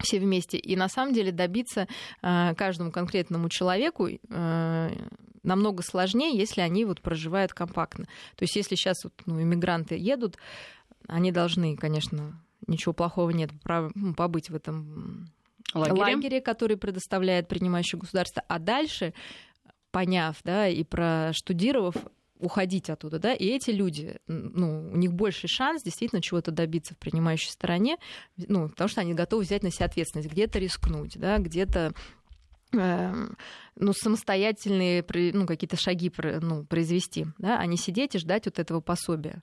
[0.01, 0.59] все вместе.
[0.59, 1.89] И на самом деле добиться
[2.23, 4.91] э, каждому конкретному человеку э,
[5.43, 8.05] намного сложнее, если они вот проживают компактно.
[8.37, 10.37] То есть если сейчас вот, ну, иммигранты едут,
[11.09, 13.51] они должны, конечно, ничего плохого нет,
[14.17, 15.29] побыть в этом
[15.75, 16.01] Лагере.
[16.01, 19.15] лагере, который предоставляет принимающее государство, а дальше,
[19.91, 21.95] поняв, да, и проштудировав,
[22.39, 26.99] уходить оттуда, да, и эти люди, ну, у них больше шанс действительно чего-то добиться в
[26.99, 27.97] принимающей стороне,
[28.37, 31.93] ну, потому что они готовы взять на себя ответственность, где-то рискнуть, да, где-то
[32.73, 33.37] эм,
[33.79, 38.81] ну, самостоятельные ну, какие-то шаги ну, произвести, да, а не сидеть и ждать вот этого
[38.81, 39.43] пособия.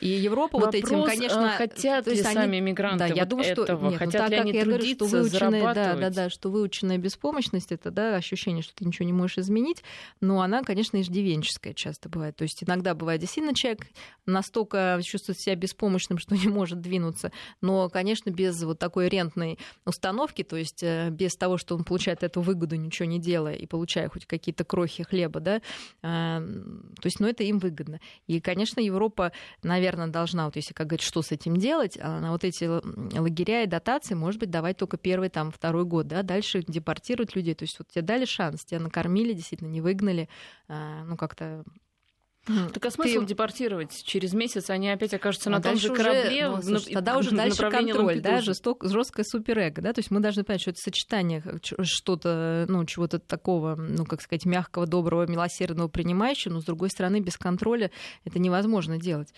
[0.00, 1.50] И Европа вот этим, Вопрос, конечно...
[1.50, 3.90] хотят то ли есть они- сами мигранты Да, я вот думаю, что этого?
[3.90, 6.30] нет, ну, хотят так ли как они я говорю, что трудиться, выученная, да, да, да,
[6.30, 9.82] что выученная беспомощность, это да, ощущение, что ты ничего не можешь изменить,
[10.20, 12.36] но она, конечно, иждивенческая часто бывает.
[12.36, 13.88] То есть иногда бывает действительно человек
[14.24, 20.44] настолько чувствует себя беспомощным, что не может двинуться, но, конечно, без вот такой рентной установки,
[20.44, 24.08] то есть э, без того, что он получает эту выгоду, ничего не делая, и получая
[24.08, 25.62] хоть какие-то крохи хлеба, да,
[26.02, 28.00] а, то есть, ну, это им выгодно.
[28.26, 32.32] И, конечно, Европа, наверное, должна, вот если, как говорить, что с этим делать, а на
[32.32, 32.64] вот эти
[33.18, 37.54] лагеря и дотации, может быть, давать только первый, там, второй год, да, дальше депортировать людей,
[37.54, 40.28] то есть вот тебе дали шанс, тебя накормили, действительно, не выгнали,
[40.68, 41.64] а, ну, как-то
[42.72, 44.02] Так а смысл Ты- депортировать?
[44.04, 46.48] Через месяц они опять окажутся на А том дальше же уже, корабле.
[46.48, 50.20] ну, в слушай, тогда уже дальше контроль, да, жесток, жесткое суперэго, да, то есть мы
[50.20, 55.26] должны понять, что это сочетание ч- что-то, ну, чего-то такого, ну, как сказать, мягкого, доброго,
[55.26, 57.90] милосердного, принимающего, но, с другой стороны, без контроля
[58.24, 59.32] это невозможно делать.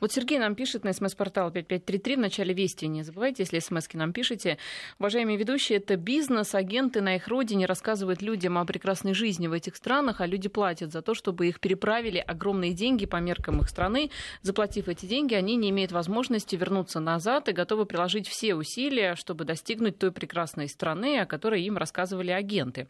[0.00, 2.86] Вот Сергей нам пишет на смс-портал 5533 в начале Вести.
[2.86, 4.58] Не забывайте, если смс нам пишете.
[4.98, 9.76] Уважаемые ведущие, это бизнес, агенты на их родине рассказывают людям о прекрасной жизни в этих
[9.76, 14.10] странах, а люди платят за то, чтобы их переправили огромные деньги по меркам их страны.
[14.42, 19.44] Заплатив эти деньги, они не имеют возможности вернуться назад и готовы приложить все усилия, чтобы
[19.44, 22.88] достигнуть той прекрасной страны, о которой им рассказывали агенты.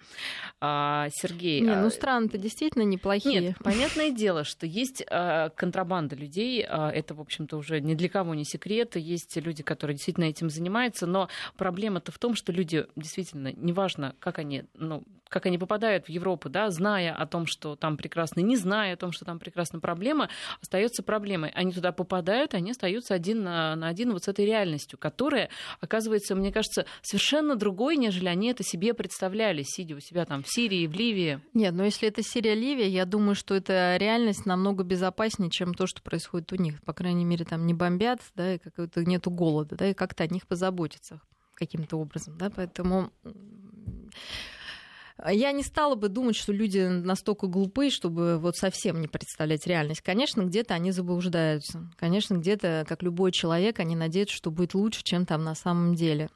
[0.61, 1.61] А, Сергей...
[1.61, 3.41] Не, ну а, страны-то действительно неплохие.
[3.41, 6.65] Нет, понятное дело, что есть а, контрабанда людей.
[6.75, 8.97] Это, в общем-то, уже ни для кого не секрет.
[8.97, 11.07] Есть люди, которые действительно этим занимаются.
[11.07, 16.11] Но проблема-то в том, что люди действительно, неважно, как они, ну, как они попадают в
[16.11, 19.81] Европу, да, зная о том, что там прекрасно, не зная о том, что там прекрасна
[19.81, 20.29] проблема,
[20.63, 21.51] остается проблемой.
[21.57, 26.37] Они туда попадают, они остаются один на, на один вот с этой реальностью, которая, оказывается,
[26.37, 30.87] мне кажется, совершенно другой, нежели они это себе представляли, сидя у себя там в Сирии,
[30.87, 31.41] в Ливии.
[31.53, 35.89] Нет, но если это Сирия, Ливия, я думаю, что эта реальность намного безопаснее, чем то,
[35.89, 36.81] что происходит у них.
[36.85, 40.29] По крайней мере, там не бомбят, да, и какого-то нету голода, да, и как-то о
[40.29, 41.21] них позаботиться
[41.55, 43.11] каким-то образом, да, поэтому
[45.27, 50.01] я не стала бы думать, что люди настолько глупые, чтобы вот совсем не представлять реальность.
[50.01, 51.91] Конечно, где-то они заблуждаются.
[51.97, 56.29] Конечно, где-то, как любой человек, они надеются, что будет лучше, чем там на самом деле.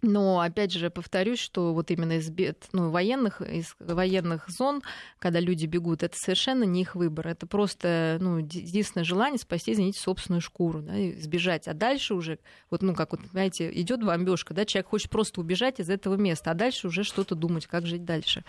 [0.00, 2.30] Но опять же повторюсь, что вот именно из
[2.72, 4.82] ну, военных, из военных зон,
[5.18, 7.26] когда люди бегут, это совершенно не их выбор.
[7.26, 11.66] Это просто ну, единственное желание спасти, извините, собственную шкуру, да, и сбежать.
[11.66, 12.38] А дальше уже,
[12.70, 16.52] вот, ну, как вот, знаете, идет бомбежка, да, человек хочет просто убежать из этого места,
[16.52, 18.44] а дальше уже что-то думать, как жить дальше.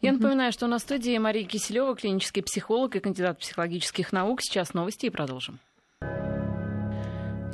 [0.00, 4.40] Я напоминаю, что на студии Мария Киселева, клинический психолог и кандидат психологических наук.
[4.42, 5.58] Сейчас новости и продолжим.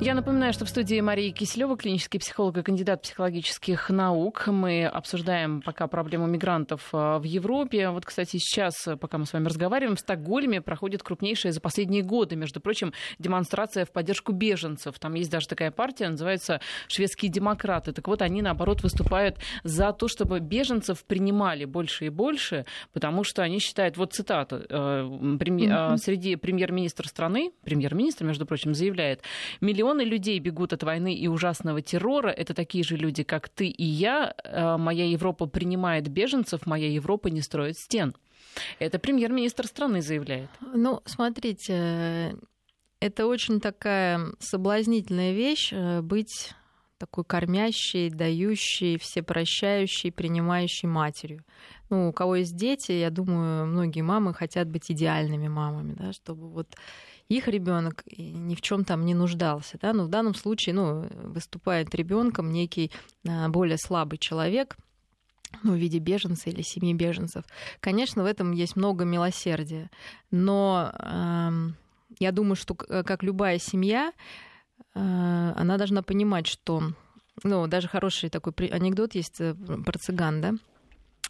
[0.01, 4.47] Я напоминаю, что в студии Марии Киселева, клинический психолог и кандидат психологических наук.
[4.47, 7.89] Мы обсуждаем пока проблему мигрантов э, в Европе.
[7.89, 12.01] Вот, кстати, сейчас, э, пока мы с вами разговариваем, в Стокгольме проходит крупнейшая за последние
[12.01, 14.97] годы, между прочим, демонстрация в поддержку беженцев.
[14.99, 17.91] Там есть даже такая партия, называется «Шведские демократы».
[17.91, 19.35] Так вот, они, наоборот, выступают
[19.65, 25.37] за то, чтобы беженцев принимали больше и больше, потому что они считают, вот цитата, э,
[25.37, 29.23] премьер, среди премьер-министра страны, премьер-министр, между прочим, заявляет,
[29.59, 32.29] миллион Миллионы людей бегут от войны и ужасного террора.
[32.29, 34.35] Это такие же люди, как ты и я.
[34.43, 38.15] Э, моя Европа принимает беженцев, моя Европа не строит стен.
[38.77, 40.49] Это премьер-министр страны заявляет.
[40.61, 42.35] Ну, смотрите,
[42.99, 46.53] это очень такая соблазнительная вещь э, быть
[46.99, 51.43] такой кормящей, дающей, всепрощающей, принимающей матерью.
[51.89, 56.47] Ну, у кого есть дети, я думаю, многие мамы хотят быть идеальными мамами, да, чтобы
[56.49, 56.75] вот
[57.29, 59.77] их ребенок ни в чем там не нуждался.
[59.81, 59.93] Да?
[59.93, 62.91] Но в данном случае ну, выступает ребенком некий
[63.27, 64.75] а, более слабый человек,
[65.63, 67.43] ну, в виде беженца или семьи беженцев.
[67.79, 69.89] Конечно, в этом есть много милосердия,
[70.29, 71.49] но э,
[72.19, 74.13] я думаю, что как любая семья,
[74.93, 74.99] э,
[75.55, 76.93] она должна понимать, что,
[77.43, 80.53] ну, даже хороший такой анекдот есть э, про цыган, да,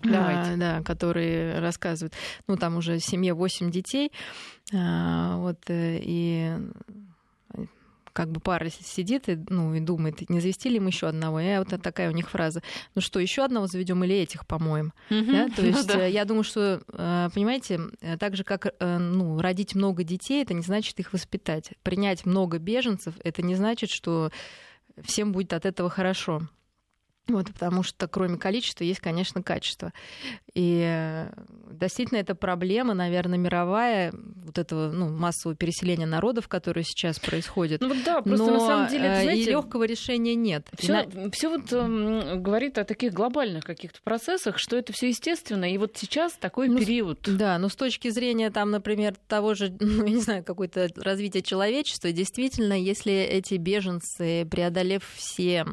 [0.02, 0.54] Давайте.
[0.54, 2.14] А, да, которые рассказывают.
[2.48, 4.12] Ну, там уже семье 8 детей.
[4.74, 6.56] А, вот, э, и
[8.14, 11.40] как бы пара сидит и, ну, и думает, не завести ли мы еще одного.
[11.40, 12.62] И вот такая у них фраза.
[12.96, 14.94] Ну что, еще одного заведем или этих помоем?
[15.10, 15.48] Да?
[15.56, 16.06] То есть ну, да.
[16.06, 17.80] я думаю, что, э, понимаете,
[18.20, 21.72] так же, как э, ну, родить много детей, это не значит их воспитать.
[21.84, 24.32] Принять много беженцев, это не значит, что
[25.02, 26.42] всем будет от этого хорошо.
[27.30, 29.94] Вот, потому что кроме количества есть, конечно, качество.
[30.56, 31.32] И э,
[31.72, 34.12] действительно это проблема, наверное, мировая,
[34.44, 37.82] вот этого ну, массового переселения народов, которое сейчас происходит.
[37.82, 40.68] Ну вот да, просто Но на самом деле, это, знаете, и легкого решения нет.
[40.78, 41.32] Все, на...
[41.32, 45.72] все вот э, говорит о таких глобальных каких-то процессах, что это все естественно.
[45.72, 47.20] И вот сейчас такой ну, период.
[47.26, 51.44] Да, но с точки зрения, там, например, того же, ну, я не знаю, какое-то развитие
[51.44, 55.66] человечества, действительно, если эти беженцы, преодолев все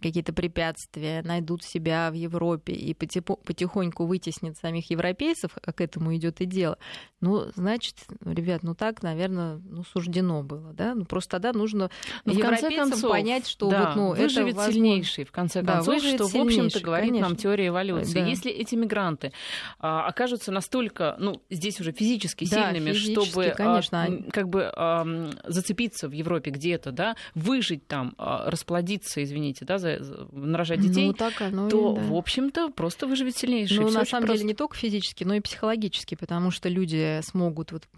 [0.00, 6.40] какие-то препятствия, найдут себя в Европе и потихоньку вытеснит самих европейцев, а к этому идет
[6.40, 6.78] и дело,
[7.20, 10.94] ну, значит, ребят, ну так, наверное, ну, суждено было, да?
[10.94, 11.90] Ну, просто тогда нужно
[12.24, 14.72] Но ну, европейцам концов, понять, что да, вот, ну, выживет это возможно...
[14.72, 17.28] сильнейший, в конце концов, да, что, в общем-то, говорит конечно.
[17.28, 18.20] нам теория эволюции.
[18.20, 18.26] Да.
[18.26, 19.32] Если эти мигранты
[19.78, 24.04] а, окажутся настолько, ну, здесь уже физически да, сильными, физически, чтобы конечно.
[24.04, 25.06] А, как бы а,
[25.46, 31.06] зацепиться в Европе где-то, да, выжить там, а, расплодиться, извините, да, за, за, нарожать детей,
[31.06, 32.02] ну, так оно то, и, да.
[32.02, 33.78] в общем-то, просто выживет сильнейший.
[33.78, 34.38] Ну, на самом просто...
[34.38, 37.88] деле, не только физически, но и психологически, потому что люди смогут вот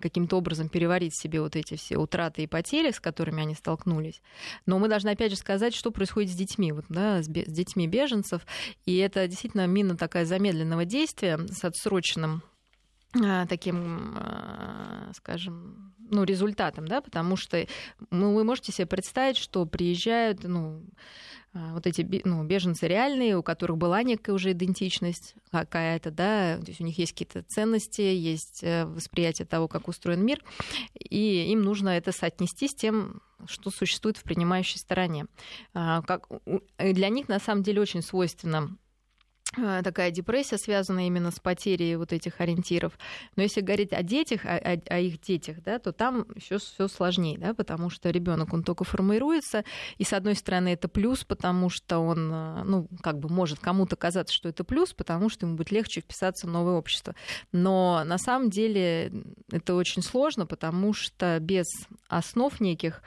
[0.00, 4.20] каким-то образом переварить себе вот эти все утраты и потери, с которыми они столкнулись.
[4.66, 7.86] Но мы должны опять же сказать, что происходит с детьми, вот, да, с, с детьми
[7.86, 8.42] беженцев.
[8.86, 12.42] И это действительно мина такая замедленного действия с отсроченным
[13.48, 17.66] таким, а, скажем, ну, результатом, да, потому что
[18.10, 20.82] ну, вы можете себе представить, что приезжают, ну,
[21.54, 26.66] а, вот эти ну, беженцы реальные, у которых была некая уже идентичность какая-то, да, то
[26.66, 30.44] есть у них есть какие-то ценности, есть э, восприятие того, как устроен мир,
[30.94, 35.26] и им нужно это соотнести с тем, что существует в принимающей стороне.
[35.72, 36.28] А, как,
[36.78, 38.76] для них на самом деле очень свойственно
[39.82, 42.98] такая депрессия, связанная именно с потерей вот этих ориентиров.
[43.36, 46.88] Но если говорить о детях, о, о, о их детях, да, то там еще все
[46.88, 49.64] сложнее, да, потому что ребенок он только формируется,
[49.96, 53.96] и с одной стороны это плюс, потому что он, э, ну, как бы может кому-то
[53.96, 57.14] казаться, что это плюс, потому что ему будет легче вписаться в новое общество.
[57.52, 59.12] Но на самом деле
[59.50, 61.66] это очень сложно, потому что без
[62.08, 63.02] основ неких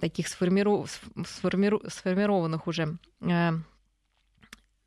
[0.00, 1.02] таких сформиров...
[1.26, 1.82] сформиров...
[1.88, 3.50] сформированных уже э,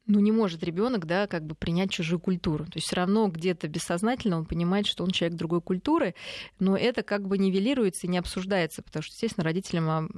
[0.07, 2.65] ну, не может ребенок, да, как бы принять чужую культуру.
[2.65, 6.15] То есть все равно где-то бессознательно он понимает, что он человек другой культуры,
[6.59, 10.09] но это как бы нивелируется и не обсуждается, потому что, естественно, родителям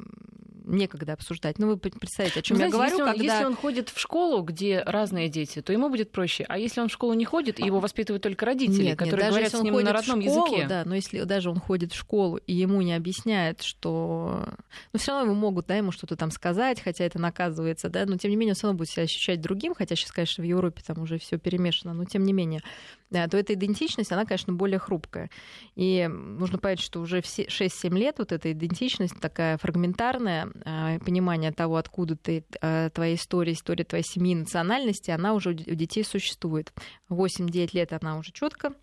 [0.69, 1.59] некогда обсуждать.
[1.59, 3.23] Ну, вы представляете, о чем я говорю, если он, когда...
[3.23, 6.45] если он ходит в школу, где разные дети, то ему будет проще.
[6.47, 9.31] А если он в школу не ходит, и его воспитывают только родители, нет, которые нет,
[9.31, 10.67] говорят с ним на родном школу, языке.
[10.67, 14.47] Да, но если даже он ходит в школу, и ему не объясняют, что...
[14.93, 18.17] Ну, все равно ему могут, да, ему что-то там сказать, хотя это наказывается, да, но
[18.17, 20.81] тем не менее он все равно будет себя ощущать другим, хотя сейчас, конечно, в Европе
[20.85, 22.61] там уже все перемешано, но тем не менее,
[23.09, 25.29] то эта идентичность, она, конечно, более хрупкая.
[25.75, 31.77] И нужно понять, что уже 6-7 лет вот эта идентичность такая фрагментарная, а, понимание того,
[31.77, 36.71] откуда ты, а, твоя история, история твоей семьи, национальности, она уже у детей существует.
[37.09, 38.73] 8-9 лет она уже четко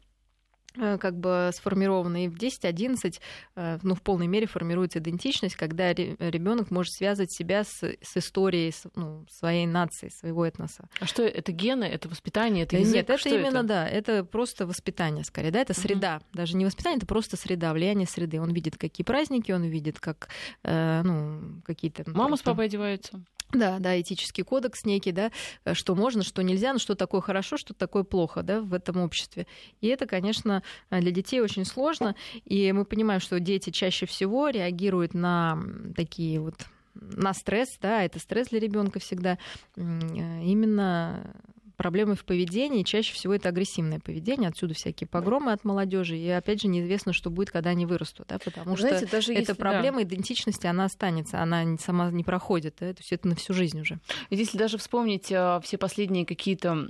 [0.77, 3.21] как бы сформированы, и в 10-11
[3.57, 8.75] э, ну, в полной мере формируется идентичность, когда ребенок может связывать себя с, с историей
[8.95, 10.89] ну, своей нации, своего этноса.
[11.01, 12.95] А что это гены, это воспитание, это язык?
[12.95, 13.63] Нет, это что именно, это?
[13.63, 16.37] да, это просто воспитание скорее, да, это среда, uh-huh.
[16.37, 18.41] даже не воспитание, это просто среда, влияние среды.
[18.41, 20.29] Он видит, какие праздники, он видит, как,
[20.63, 22.05] э, ну, какие-то...
[22.07, 22.45] Мама просто...
[22.45, 23.23] с папой одеваются.
[23.53, 25.31] Да, да, этический кодекс некий, да,
[25.65, 28.99] э, что можно, что нельзя, но что такое хорошо, что такое плохо, да, в этом
[28.99, 29.47] обществе.
[29.81, 32.17] И это, конечно, для детей очень сложно.
[32.45, 35.59] И мы понимаем, что дети чаще всего реагируют на
[35.97, 36.55] такие вот
[37.01, 39.39] на стресс, да, это стресс для ребенка всегда,
[39.77, 41.35] э, именно
[41.77, 46.63] проблемы в поведении, чаще всего это агрессивное поведение, отсюда всякие погромы от молодежи, и опять
[46.63, 49.99] же неизвестно, что будет, когда они вырастут, да, потому Знаете, что даже эта если, проблема
[49.99, 50.05] да.
[50.05, 53.99] идентичности, она останется, она сама не проходит, да, то есть это на всю жизнь уже.
[54.31, 56.89] Если даже вспомнить а, все последние какие-то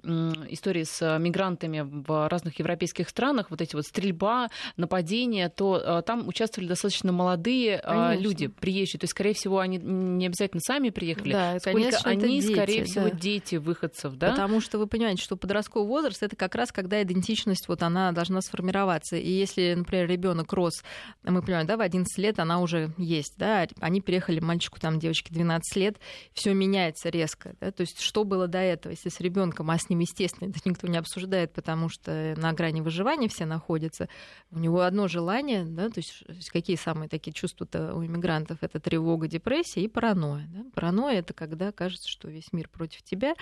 [0.48, 6.02] истории с а, мигрантами в разных европейских странах, вот эти вот стрельба, нападения, то а,
[6.02, 8.22] там участвовали достаточно молодые конечно.
[8.22, 12.40] люди, приезжие, то есть, скорее всего, они не обязательно сами приехали, да, сколько конечно, они,
[12.40, 13.10] дети, скорее всего, да.
[13.10, 14.30] дети выходцев, да?
[14.30, 18.12] Потому что что вы понимаете, что подростковый возраст это как раз когда идентичность вот она
[18.12, 19.16] должна сформироваться.
[19.16, 20.84] И если, например, ребенок рос,
[21.22, 25.32] мы понимаем, да, в 11 лет она уже есть, да, они переехали мальчику, там, девочке
[25.32, 25.96] 12 лет,
[26.34, 29.88] все меняется резко, да, то есть что было до этого, если с ребенком, а с
[29.88, 34.10] ним, естественно, это никто не обсуждает, потому что на грани выживания все находятся,
[34.50, 39.26] у него одно желание, да, то есть какие самые такие чувства-то у иммигрантов, это тревога,
[39.26, 40.64] депрессия и паранойя, да?
[40.74, 43.34] паранойя это когда кажется, что весь мир против тебя,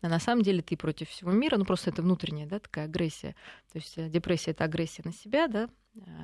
[0.00, 3.34] а на самом деле ты против всего мира, ну просто это внутренняя, да, такая агрессия.
[3.72, 5.68] То есть э, депрессия это агрессия на себя, да,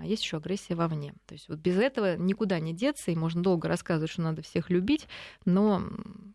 [0.04, 1.14] есть еще агрессия вовне.
[1.26, 4.70] То есть вот без этого никуда не деться, и можно долго рассказывать, что надо всех
[4.70, 5.06] любить,
[5.44, 5.82] но...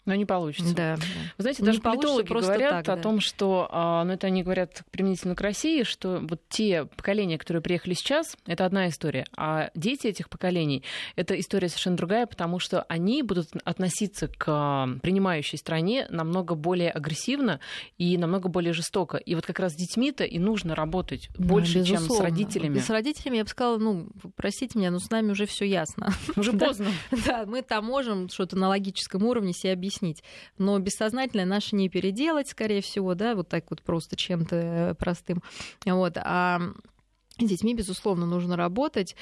[0.05, 0.73] Но не получится.
[0.73, 0.95] Да.
[1.37, 3.01] Вы знаете, даже политологи говорят так, о да.
[3.01, 7.61] том, что, а, ну это они говорят применительно к России, что вот те поколения, которые
[7.61, 10.83] приехали сейчас, это одна история, а дети этих поколений,
[11.15, 16.89] это история совершенно другая, потому что они будут относиться к а, принимающей стране намного более
[16.89, 17.59] агрессивно
[17.97, 19.17] и намного более жестоко.
[19.17, 22.79] И вот как раз с детьми-то и нужно работать больше, чем с родителями.
[22.79, 26.13] С родителями родителями я бы сказала, ну, простите меня, но с нами уже все ясно.
[26.35, 26.91] Уже поздно.
[27.25, 30.23] Да, мы там можем что-то на логическом уровне себе объяснить,
[30.57, 35.41] но бессознательное наше не переделать, скорее всего, да, вот так вот просто чем-то э, простым.
[35.85, 36.17] Вот.
[36.17, 36.59] А
[37.37, 39.15] с детьми, безусловно, нужно работать.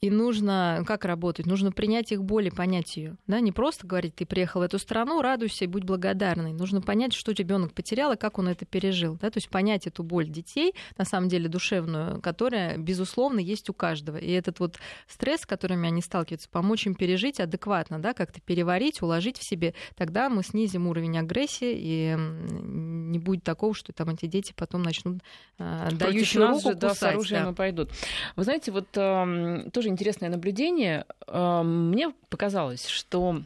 [0.00, 1.46] И нужно, как работать?
[1.46, 3.16] Нужно принять их боль и понять ее.
[3.26, 3.40] Да?
[3.40, 6.52] Не просто говорить, ты приехал в эту страну, радуйся и будь благодарной.
[6.52, 9.18] Нужно понять, что ребенок потерял и как он это пережил.
[9.20, 9.30] Да?
[9.30, 14.16] То есть понять эту боль детей, на самом деле душевную, которая, безусловно, есть у каждого.
[14.16, 14.76] И этот вот
[15.08, 18.14] стресс, с которыми они сталкиваются, помочь им пережить адекватно, да?
[18.14, 23.92] как-то переварить, уложить в себе, тогда мы снизим уровень агрессии, и не будет такого, что
[23.92, 25.22] там эти дети потом начнут
[25.58, 26.78] э, дающую руку же, кусать.
[26.78, 27.50] Да, с оружием да.
[27.50, 27.90] и пойдут.
[28.36, 31.04] Вы знаете, вот э, тоже интересное наблюдение.
[31.26, 33.42] Мне показалось, что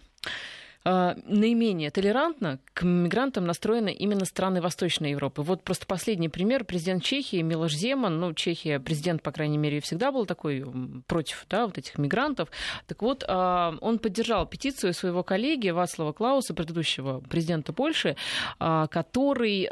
[0.85, 5.42] наименее толерантно к мигрантам настроены именно страны Восточной Европы.
[5.42, 6.64] Вот просто последний пример.
[6.64, 10.64] Президент Чехии Милош Земан, ну, Чехия, президент, по крайней мере, всегда был такой
[11.07, 12.49] против да, вот этих мигрантов.
[12.87, 18.16] Так вот, э, он поддержал петицию своего коллеги Вацлава Клауса, предыдущего президента Польши,
[18.59, 19.68] э, который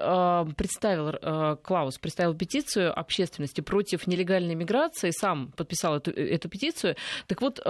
[0.55, 6.97] представил, Клаус представил петицию общественности против нелегальной миграции, сам подписал эту, эту петицию.
[7.27, 7.61] Так вот,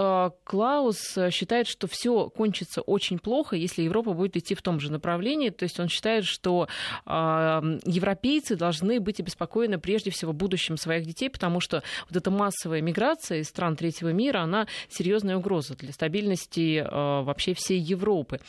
[0.43, 5.49] Клаус считает, что все кончится очень плохо, если Европа будет идти в том же направлении.
[5.49, 6.67] То есть он считает, что
[7.05, 13.39] европейцы должны быть обеспокоены прежде всего будущим своих детей, потому что вот эта массовая миграция
[13.39, 18.39] из стран третьего мира, она серьезная угроза для стабильности э, вообще всей Европы.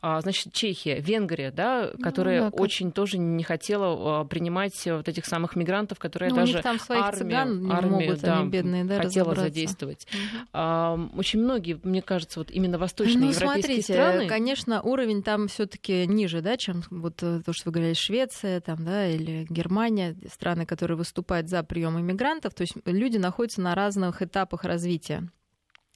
[0.00, 5.08] А, значит, Чехия, Венгрия, да, ну которая ну, да, очень тоже не хотела принимать вот
[5.08, 8.38] этих самых мигрантов, которые ну, даже у там своих армию, цыган не армию, могут, да,
[8.38, 10.06] они бедные, да, хотела задействовать.
[10.12, 10.46] Угу.
[10.52, 14.26] А, очень многие, мне кажется, вот именно восточные ну, европейские смотрите, страны.
[14.30, 18.84] Конечно, уровень там все-таки ниже, да, чем вот э, то, что вы говорили, Швеция, там,
[18.84, 22.54] да, или Германия, страны, которые выступают за прием иммигрантов.
[22.54, 25.28] То есть люди находятся на разных этапах развития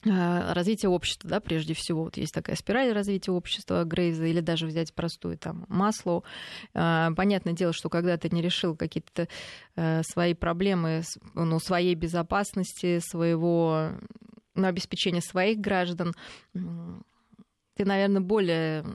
[0.03, 2.03] э, развития общества, да, прежде всего.
[2.03, 6.23] Вот есть такая спираль развития общества Грейза, или даже взять простую там масло.
[6.73, 9.29] Э, понятное дело, что когда ты не решил какие-то
[10.03, 11.03] свои проблемы,
[11.35, 13.91] ну, своей безопасности, своего
[14.55, 16.13] ну, обеспечения своих граждан,
[17.75, 18.85] ты, наверное, более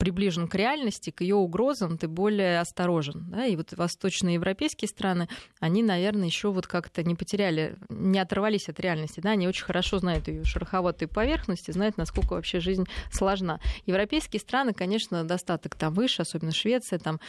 [0.00, 3.26] приближен к реальности, к ее угрозам, ты более осторожен.
[3.28, 3.44] Да?
[3.44, 5.28] И вот восточные европейские страны,
[5.60, 9.20] они, наверное, еще вот как-то не потеряли, не оторвались от реальности.
[9.20, 9.32] Да?
[9.32, 13.60] Они очень хорошо знают ее шероховатые поверхности, знают, насколько вообще жизнь сложна.
[13.84, 17.20] Европейские страны, конечно, достаток там выше, особенно Швеция, там,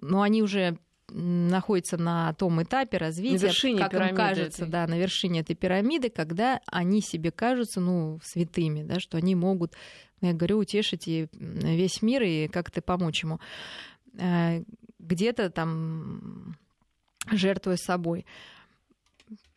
[0.00, 0.78] но они уже
[1.10, 4.70] находятся на том этапе развития, как им кажется, этой.
[4.70, 9.72] да, на вершине этой пирамиды, когда они себе кажутся, ну, святыми, да, что они могут,
[10.20, 13.40] я говорю, утешить и весь мир и как-то помочь ему.
[14.18, 14.62] Э,
[14.98, 16.56] где-то там
[17.30, 18.26] жертвуя собой.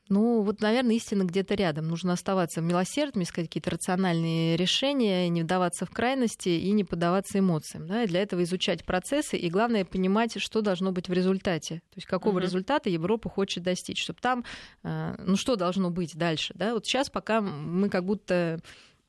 [0.10, 1.88] Ну, вот, наверное, истина где-то рядом.
[1.88, 7.88] Нужно оставаться милосердным, искать какие-то рациональные решения, не вдаваться в крайности и не поддаваться эмоциям.
[7.88, 8.04] Да?
[8.04, 11.76] И для этого изучать процессы и, главное, понимать, что должно быть в результате.
[11.76, 12.40] То есть какого угу.
[12.40, 14.02] результата Европа хочет достичь.
[14.02, 14.44] Чтобы там,
[14.84, 16.54] э, ну, что должно быть дальше.
[16.56, 16.74] Да?
[16.74, 18.60] Вот сейчас пока мы как будто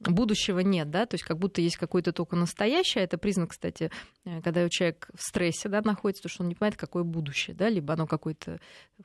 [0.01, 3.05] будущего нет, да, то есть как будто есть какое-то только настоящее.
[3.05, 3.91] Это признак, кстати,
[4.25, 7.69] э, когда человек в стрессе, да, находится, то что он не понимает, какое будущее, да,
[7.69, 8.61] либо оно какое-то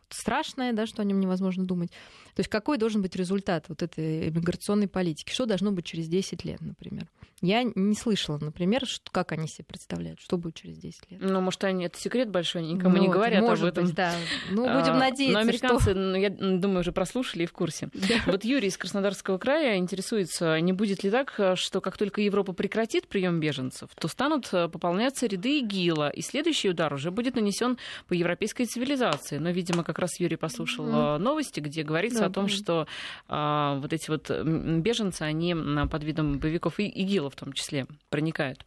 [0.09, 1.91] страшное, да, что о нем невозможно думать.
[2.35, 5.31] То есть какой должен быть результат вот этой миграционной политики?
[5.31, 7.07] Что должно быть через 10 лет, например?
[7.41, 11.21] Я не слышала, например, что, как они себе представляют, что будет через 10 лет.
[11.21, 13.85] Ну, может, они это секрет большой, никому ну, не говорят может об этом.
[13.85, 14.13] Быть, да.
[14.49, 15.93] Ну, будем а, надеяться, Но американцы, что...
[15.95, 17.89] ну, я думаю, уже прослушали и в курсе.
[17.93, 18.15] Да.
[18.27, 23.07] Вот Юрий из Краснодарского края интересуется, не будет ли так, что как только Европа прекратит
[23.07, 27.77] прием беженцев, то станут э, пополняться ряды ИГИЛа, и следующий удар уже будет нанесен
[28.07, 29.37] по европейской цивилизации.
[29.37, 31.17] Но, видимо, как раз Юрий послушал mm.
[31.17, 32.51] новости, где говорится да, о том, да.
[32.51, 32.87] что
[33.27, 35.55] а, вот эти вот беженцы, они
[35.89, 38.65] под видом боевиков и ИГИЛа в том числе проникают.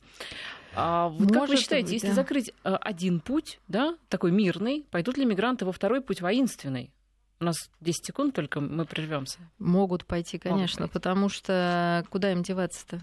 [0.75, 2.15] А вот как вы считаете, быть, если да.
[2.15, 6.93] закрыть э, один путь, да, такой мирный, пойдут ли мигранты во второй путь воинственный?
[7.41, 9.39] У нас 10 секунд только, мы прервемся.
[9.59, 10.93] Могут пойти, конечно, Могут пойти.
[10.93, 13.01] потому что куда им деваться-то?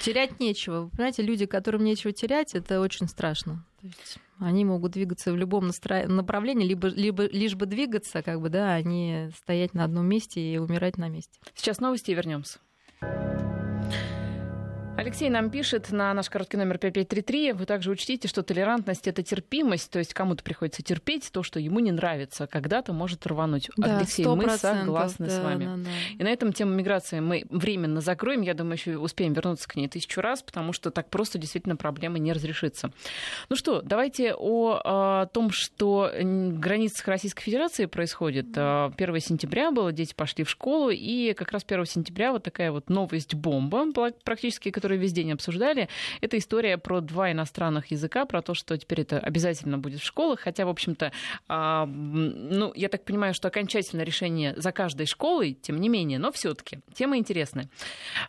[0.00, 0.82] Терять нечего.
[0.82, 3.64] Вы понимаете, люди, которым нечего терять, это очень страшно.
[3.80, 6.06] То есть они могут двигаться в любом настро...
[6.06, 10.40] направлении, либо, либо лишь бы двигаться, как бы, да, а не стоять на одном месте
[10.40, 11.38] и умирать на месте.
[11.54, 12.58] Сейчас новости и вернемся.
[14.96, 17.52] Алексей нам пишет на наш короткий номер 5533.
[17.52, 21.80] Вы также учтите, что толерантность— это терпимость, то есть кому-то приходится терпеть то, что ему
[21.80, 22.46] не нравится.
[22.46, 23.70] Когда-то может рвануть.
[23.76, 25.64] Да, Алексей, мы согласны да, с вами.
[25.64, 25.90] Да, да.
[26.18, 28.42] И на этом тему миграции мы временно закроем.
[28.42, 32.20] Я думаю, еще успеем вернуться к ней тысячу раз, потому что так просто действительно проблема
[32.20, 32.92] не разрешится.
[33.48, 38.46] Ну что, давайте о, о том, что в границах Российской Федерации происходит.
[38.46, 42.70] 1 а, сентября было, дети пошли в школу, и как раз 1 сентября вот такая
[42.70, 45.88] вот новость-бомба, практически, которую весь день обсуждали.
[46.20, 50.40] Это история про два иностранных языка, про то, что теперь это обязательно будет в школах.
[50.40, 51.10] Хотя, в общем-то,
[51.48, 56.30] а, ну, я так понимаю, что окончательное решение за каждой школой, тем не менее, но
[56.32, 57.70] все-таки тема интересная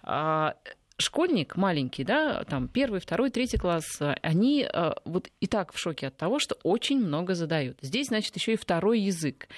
[0.01, 0.55] а,
[0.97, 6.07] школьник маленький, да, там первый, второй, третий класс, они э, вот и так в шоке
[6.07, 7.77] от того, что очень много задают.
[7.81, 9.49] Здесь, значит, еще и второй язык.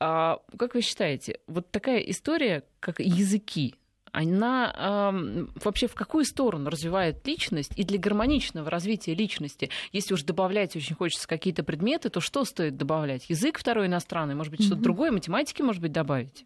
[0.00, 3.76] А, как вы считаете, вот такая история, как языки,
[4.12, 10.22] она э, вообще в какую сторону развивает личность и для гармоничного развития личности, если уж
[10.22, 13.28] добавлять очень хочется какие-то предметы, то что стоит добавлять?
[13.28, 16.44] Язык второй иностранный, может быть, что-то другое, математики, может быть, добавить?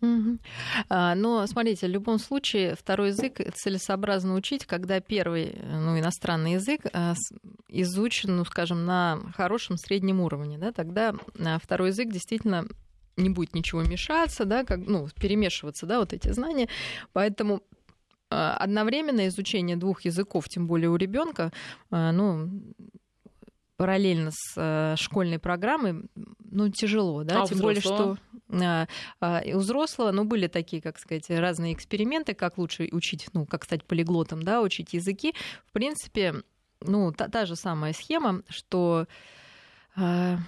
[0.89, 6.83] А, но, смотрите, в любом случае второй язык целесообразно учить, когда первый ну, иностранный язык
[6.93, 7.15] а,
[7.69, 10.59] изучен, ну, скажем, на хорошем среднем уровне.
[10.59, 12.67] Да, тогда а, второй язык действительно
[13.17, 16.69] не будет ничего мешаться, да, как, ну, перемешиваться, да, вот эти знания.
[17.13, 17.63] Поэтому
[18.29, 21.53] одновременное изучение двух языков, тем более у ребенка,
[21.91, 22.51] ну,
[23.77, 26.09] параллельно с э, школьной программой,
[26.39, 28.17] ну, тяжело, да, а тем более, что
[28.51, 28.87] а,
[29.21, 33.65] а, у взрослого, ну, были такие, как сказать, разные эксперименты, как лучше учить, ну, как
[33.65, 35.35] стать полиглотом, да, учить языки.
[35.67, 36.43] В принципе,
[36.81, 39.07] ну, та, та же самая схема, что,
[39.97, 40.39] а,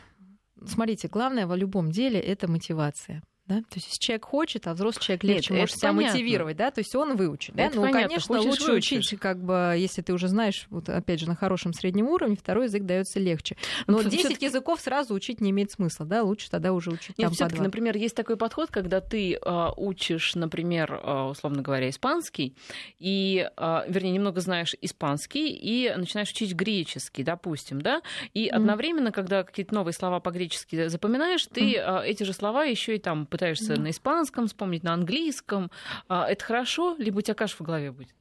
[0.64, 3.22] смотрите, главное в любом деле это мотивация.
[3.46, 3.60] Да?
[3.60, 6.94] То есть человек хочет, а взрослый человек легче Нет, может себя мотивировать, да, то есть
[6.96, 7.54] он выучит.
[7.54, 7.70] Да?
[7.72, 8.02] ну, понятно.
[8.08, 8.98] конечно, Хочешь, лучше выучишь.
[9.06, 12.64] учить, как бы, если ты уже знаешь, вот опять же, на хорошем среднем уровне, второй
[12.64, 13.56] язык дается легче.
[13.86, 17.28] Но ну, 10 языков сразу учить не имеет смысла, да, лучше тогда уже учить Нет,
[17.28, 22.56] там все-таки, например, есть такой подход, когда ты э, учишь, например, э, условно говоря, испанский,
[22.98, 28.02] и, э, вернее, немного знаешь испанский, и начинаешь учить греческий, допустим, да,
[28.34, 28.50] и mm.
[28.50, 32.02] одновременно, когда какие-то новые слова по-гречески запоминаешь, ты mm.
[32.02, 33.80] э, эти же слова еще и там пытаешься mm.
[33.80, 35.70] на испанском вспомнить, на английском.
[36.08, 38.14] А, это хорошо, либо у тебя каша в голове будет?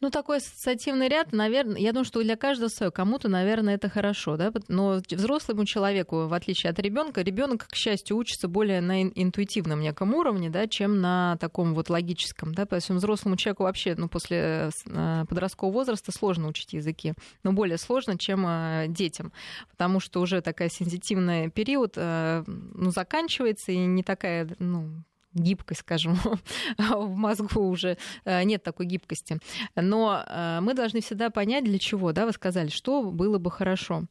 [0.00, 2.92] Ну, такой ассоциативный ряд, наверное, я думаю, что для каждого свое.
[2.92, 8.18] Кому-то, наверное, это хорошо, да, но взрослому человеку, в отличие от ребенка, ребенок, к счастью,
[8.18, 13.36] учится более на интуитивном неком уровне, да, чем на таком вот логическом, да, поэтому взрослому
[13.36, 18.86] человеку вообще, ну, после э, подросткового возраста сложно учить языки, но более сложно, чем э,
[18.88, 19.32] детям,
[19.70, 24.90] потому что уже такая сенситивный период, э, ну, заканчивается и не такая, ну,
[25.36, 26.18] гибкость, скажем,
[26.78, 29.38] в мозгу уже э, нет такой гибкости.
[29.74, 34.04] Но э, мы должны всегда понять, для чего, да, вы сказали, что было бы хорошо.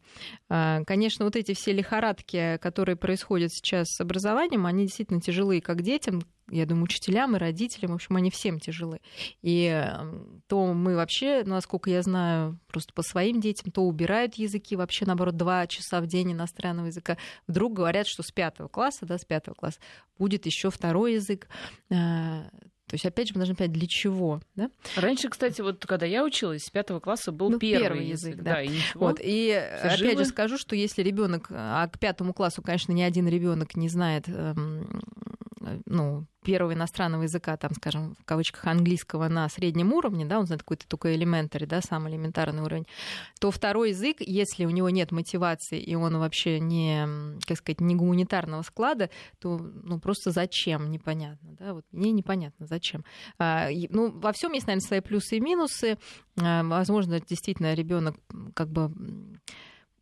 [0.49, 5.82] Э, конечно, вот эти все лихорадки, которые происходят сейчас с образованием, они действительно тяжелые как
[5.82, 9.01] детям, я думаю, учителям и родителям, в общем, они всем тяжелы.
[9.41, 14.75] И эм, то мы вообще, насколько я знаю, просто по своим детям, то убирают языки,
[14.75, 17.17] вообще, наоборот, два часа в день иностранного языка.
[17.47, 19.79] Вдруг говорят, что с пятого класса, да, с пятого класса
[20.19, 21.47] будет еще второй язык.
[21.89, 22.43] Э,
[22.87, 24.41] то есть, опять же, мы должны понять, для чего.
[24.55, 24.69] Да?
[24.95, 28.35] Раньше, кстати, вот когда я училась, с пятого класса был ну, первый, первый язык.
[28.37, 28.53] Да.
[28.53, 29.07] да, и ничего.
[29.07, 29.47] Вот, и
[29.79, 30.23] Все опять живы?
[30.23, 34.29] же скажу, что если ребенок, а к пятому классу, конечно, ни один ребенок не знает
[34.29, 35.01] эм,
[35.86, 40.61] ну, первого иностранного языка, там, скажем, в кавычках английского на среднем уровне, да, он знает
[40.61, 42.86] какой-то только элементарий, да, самый элементарный уровень,
[43.39, 47.07] то второй язык, если у него нет мотивации и он вообще не,
[47.47, 49.09] как сказать, не гуманитарного склада,
[49.39, 53.03] то, ну, просто зачем, непонятно, да, вот мне непонятно, зачем.
[53.39, 55.97] А, ну, во всем есть, наверное, свои плюсы и минусы.
[56.39, 58.16] А, возможно, действительно ребенок
[58.53, 58.91] как бы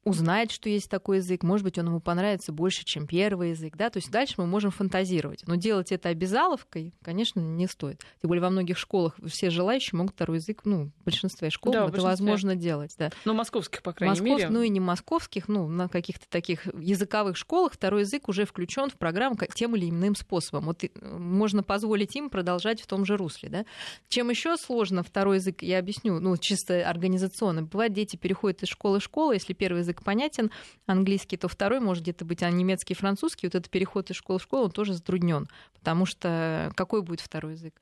[0.03, 3.89] узнает, что есть такой язык, может быть, он ему понравится больше, чем первый язык, да,
[3.89, 5.43] то есть дальше мы можем фантазировать.
[5.47, 8.01] Но делать это обязаловкой, конечно, не стоит.
[8.21, 11.87] Тем более во многих школах все желающие могут второй язык, ну, в большинстве школ да,
[11.87, 13.11] это возможно делать, да.
[13.25, 14.49] Ну, московских, по крайней Москов, мере.
[14.49, 18.95] Ну, и не московских, ну, на каких-то таких языковых школах второй язык уже включен в
[18.95, 20.65] программу тем или иным способом.
[20.65, 23.65] Вот можно позволить им продолжать в том же русле, да.
[24.09, 27.63] Чем еще сложно второй язык, я объясню, ну, чисто организационно.
[27.63, 30.51] Бывает, дети переходят из школы в школу, если первый язык язык понятен,
[30.85, 33.47] английский, то второй может где-то быть а немецкий, французский.
[33.47, 37.53] Вот этот переход из школы в школу, он тоже затруднен, потому что какой будет второй
[37.53, 37.73] язык?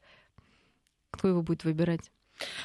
[1.12, 2.12] Кто его будет выбирать?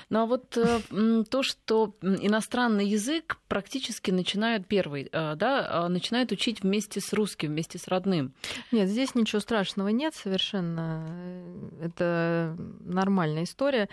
[0.09, 6.33] Ну а вот э, то, что иностранный язык практически начинают первый, э, да, а начинают
[6.33, 8.33] учить вместе с русским, вместе с родным.
[8.73, 11.07] Нет, здесь ничего страшного нет совершенно.
[11.83, 13.89] Это нормальная история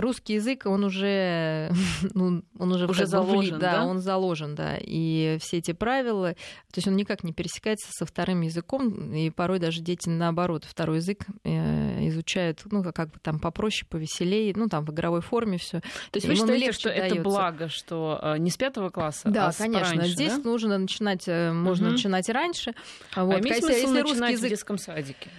[0.00, 1.70] русский язык, он уже,
[2.14, 6.78] ну, он уже, уже заложен, да, да, он заложен, да, и все эти правила, то
[6.78, 11.26] есть он никак не пересекается со вторым языком, и порой даже дети наоборот второй язык
[11.44, 15.80] э, изучают, ну как бы там попроще, повеселее, ну там в игровой форме все.
[16.10, 17.14] То есть вы считаете, что дается.
[17.14, 20.50] это благо, что э, не с пятого класса, да, а конечно, раньше, здесь да?
[20.50, 21.94] нужно начинать, э, можно угу.
[21.94, 22.74] начинать раньше.
[23.14, 23.36] Вот.
[23.36, 24.46] А имеет смысл если русский язык...
[24.46, 25.30] в детском садике?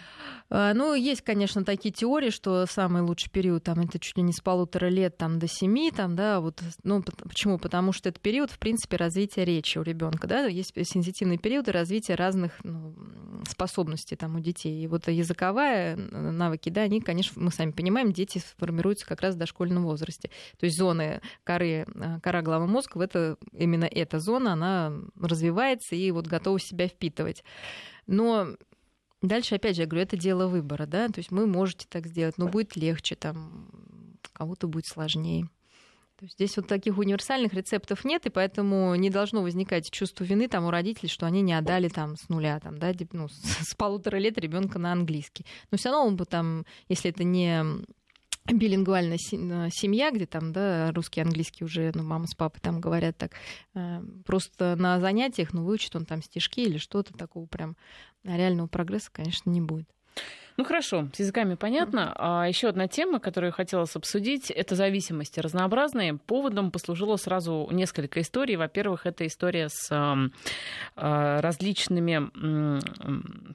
[0.50, 4.32] А, ну, есть, конечно, такие теории, что самый лучший период там это чуть ли не
[4.32, 7.58] с полутора лет там до семи, там, да, вот, ну, почему?
[7.58, 12.16] Потому что это период, в принципе, развития речи у ребенка, да, есть сенситивные периоды развития
[12.16, 12.96] разных ну,
[13.48, 14.84] способностей там у детей.
[14.84, 19.38] И вот языковая навыки, да, они, конечно, мы сами понимаем, дети формируются как раз в
[19.38, 20.30] дошкольном возрасте.
[20.60, 26.10] То есть зоны коры, а, кора головы мозга, это, именно эта зона, она развивается и
[26.12, 27.44] вот готова себя впитывать.
[28.06, 28.56] Но
[29.22, 32.38] Дальше, опять же, я говорю, это дело выбора, да, то есть вы можете так сделать,
[32.38, 33.70] но будет легче, там,
[34.34, 35.50] кому-то будет сложнее.
[36.18, 40.48] То есть здесь вот таких универсальных рецептов нет, и поэтому не должно возникать чувство вины
[40.48, 43.28] там у родителей, что они не отдали там с нуля, там, да, ну,
[43.62, 45.46] с полутора лет ребенка на английский.
[45.70, 47.64] Но все равно он бы там, если это не
[48.48, 53.34] билингвальная семья, где там, да, русский, английский уже, ну, мама с папой там говорят так,
[53.76, 57.76] э, просто на занятиях, ну, выучит он там стишки или что-то такого прям
[58.24, 59.88] реального прогресса, конечно, не будет.
[60.58, 62.14] Ну хорошо, с языками понятно.
[62.16, 66.18] А еще одна тема, которую я хотела обсудить, это зависимости разнообразные.
[66.18, 68.56] Поводом послужило сразу несколько историй.
[68.56, 72.82] Во-первых, это история с э, различными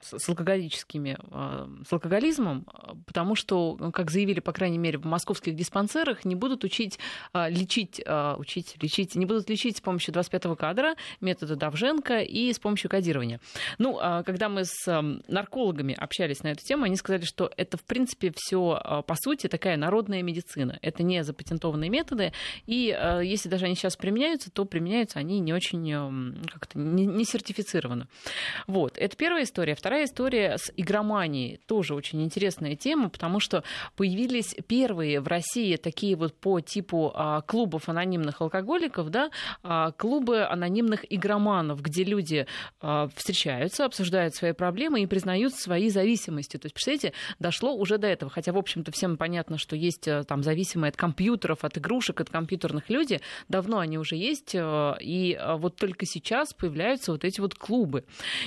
[0.01, 2.65] с алкоголическими, э, с алкоголизмом,
[3.05, 6.99] потому что, как заявили, по крайней мере, в московских диспансерах не будут учить,
[7.33, 8.01] э, лечить,
[8.37, 13.41] учить, лечить, не будут лечить с помощью 25-го кадра, метода Давженко и с помощью кодирования.
[13.77, 18.31] Ну, когда мы с наркологами общались на эту тему, они сказали, что это, в принципе,
[18.35, 20.77] все а, по сути такая народная медицина.
[20.81, 22.33] Это не запатентованные методы.
[22.67, 28.07] И а, если даже они сейчас применяются, то применяются они не очень как-то не, сертифицированно.
[28.67, 28.97] Вот.
[28.97, 29.75] Это первая история.
[29.75, 31.59] Вторая история с игроманией.
[31.65, 33.63] Тоже очень интересная тема, потому что
[33.95, 39.31] появились первые в России такие вот по типу а, клубов анонимных алкоголиков, да,
[39.97, 42.45] клубы анонимных игроманов, где люди
[43.15, 46.57] встречаются, обсуждают свои проблемы и признают свои зависимости.
[46.57, 48.31] То есть представляете, дошло уже до этого.
[48.31, 52.29] Хотя, в общем-то, всем понятно, что есть э, там зависимые от компьютеров, от игрушек, от
[52.29, 53.21] компьютерных люди.
[53.47, 54.53] Давно они уже есть.
[54.53, 58.05] Э, и э, вот только сейчас появляются вот эти вот клубы.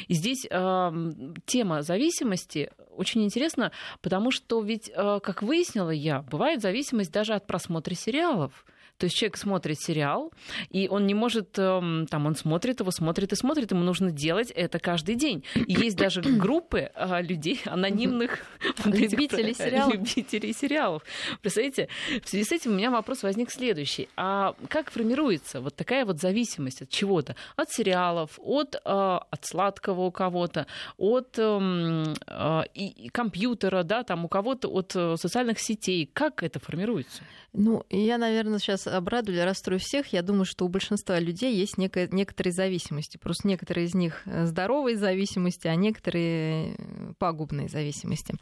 [0.08, 1.12] И здесь э,
[1.46, 7.46] тема зависимости очень интересна, потому что ведь, э, как выяснила я, бывает зависимость даже от
[7.46, 8.64] просмотра сериалов.
[8.98, 10.32] То есть человек смотрит сериал,
[10.70, 14.50] и он не может, эм, там, он смотрит его, смотрит и смотрит, ему нужно делать
[14.50, 15.44] это каждый день.
[15.54, 18.38] И есть даже группы а, людей, анонимных
[18.84, 19.94] любителей сериалов.
[19.94, 21.02] любителей сериалов.
[21.42, 21.88] Представляете,
[22.22, 24.08] в связи с этим у меня вопрос возник следующий.
[24.16, 27.36] А как формируется вот такая вот зависимость от чего-то?
[27.56, 30.66] От сериалов, от, а, от сладкого у кого-то,
[30.96, 36.10] от эм, а, и компьютера, да, там у кого-то от э, социальных сетей.
[36.12, 37.22] Как это формируется?
[37.52, 40.12] Ну, я, наверное, сейчас обрадую или расстрою всех.
[40.12, 43.16] Я думаю, что у большинства людей есть некая, некоторые зависимости.
[43.16, 48.34] Просто некоторые из них э, здоровые зависимости, а некоторые э, пагубные зависимости.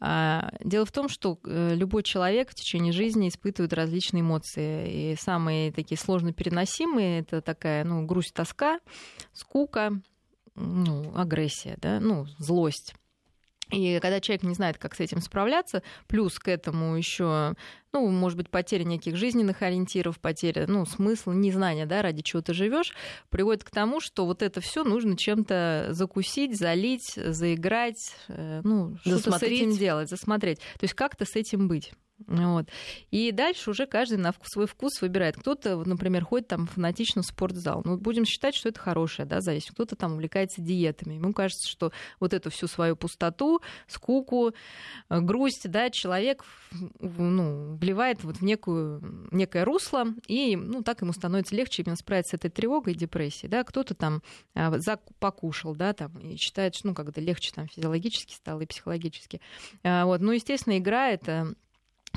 [0.00, 5.12] А, дело в том, что э, любой человек в течение жизни испытывает различные эмоции.
[5.12, 8.80] И самые такие сложно переносимые— это такая ну, грусть, тоска,
[9.32, 9.92] скука,
[10.54, 12.94] ну, агрессия, да, ну, злость.
[13.72, 17.54] И когда человек не знает, как с этим справляться, плюс к этому еще,
[17.92, 22.54] ну, может быть, потеря неких жизненных ориентиров, потеря, ну, смысла, незнания, да, ради чего ты
[22.54, 22.94] живешь,
[23.28, 29.32] приводит к тому, что вот это все нужно чем-то закусить, залить, заиграть, э, ну, что-то
[29.32, 30.58] с этим делать, засмотреть.
[30.58, 31.92] То есть как-то с этим быть.
[32.26, 32.66] Вот.
[33.10, 35.36] И дальше уже каждый на свой вкус выбирает.
[35.36, 37.82] Кто-то, например, ходит там фанатично в спортзал.
[37.84, 39.72] Ну, будем считать, что это хорошее, да, зависит.
[39.72, 41.14] Кто-то там увлекается диетами.
[41.14, 44.52] Ему кажется, что вот эту всю свою пустоту, скуку,
[45.08, 46.44] э, грусть, да, человек
[47.00, 52.32] ну, вливает вот в некую, некое русло, и ну, так ему становится легче именно справиться
[52.32, 53.50] с этой тревогой и депрессией.
[53.50, 53.64] Да.
[53.64, 54.22] Кто-то там
[54.54, 54.70] а,
[55.18, 59.40] покушал, да, там, и считает, что ну, как-то легче там физиологически стало и психологически.
[59.82, 60.20] А, вот.
[60.20, 61.54] Ну, естественно, игра— это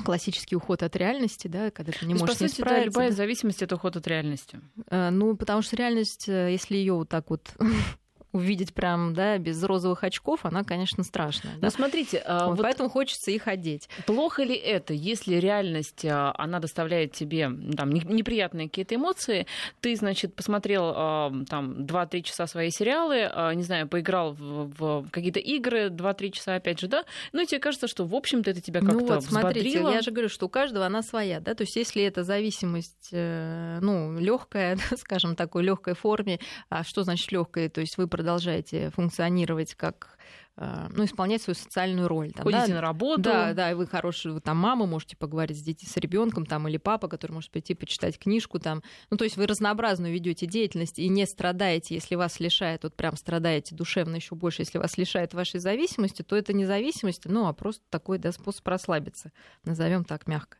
[0.02, 2.80] классический уход от реальности, да, когда ты не То можешь есть, по сути, справиться.
[2.80, 3.16] Да, любая да.
[3.16, 4.60] зависимость это уход от реальности.
[4.88, 7.54] А, ну, потому что реальность, э, если ее вот так вот
[8.34, 11.54] увидеть прям, да, без розовых очков, она, конечно, страшная.
[11.54, 11.68] Да?
[11.68, 13.88] Ну, смотрите, а, вот, вот поэтому хочется их одеть.
[14.06, 19.46] Плохо ли это, если реальность, а, она доставляет тебе там, неприятные какие-то эмоции,
[19.80, 25.38] ты, значит, посмотрел а, там 2-3 часа свои сериалы, не знаю, поиграл в, в какие-то
[25.38, 28.80] игры 2-3 часа, опять же, да, ну и тебе кажется, что, в общем-то, это тебя
[28.80, 29.92] как-то ну, вот, смотрите, взбодрило.
[29.92, 33.78] я же говорю, что у каждого она своя, да, то есть если это зависимость, э,
[33.80, 39.74] ну, легкая, скажем, такой легкой форме, а что значит легкая, то есть вы продолжаете функционировать
[39.74, 40.16] как
[40.56, 42.32] э, ну, исполнять свою социальную роль.
[42.32, 42.74] Там, Ходите да?
[42.76, 43.20] на работу.
[43.20, 46.66] Да, да, и вы хороший, вы там мама, можете поговорить с детьми, с ребенком там,
[46.66, 48.58] или папа, который может пойти почитать книжку.
[48.58, 48.82] Там.
[49.10, 53.14] Ну, то есть вы разнообразную ведете деятельность и не страдаете, если вас лишает, вот прям
[53.18, 57.52] страдаете душевно еще больше, если вас лишает вашей зависимости, то это не зависимость, ну, а
[57.52, 59.32] просто такой да, способ расслабиться,
[59.64, 60.56] назовем так мягко.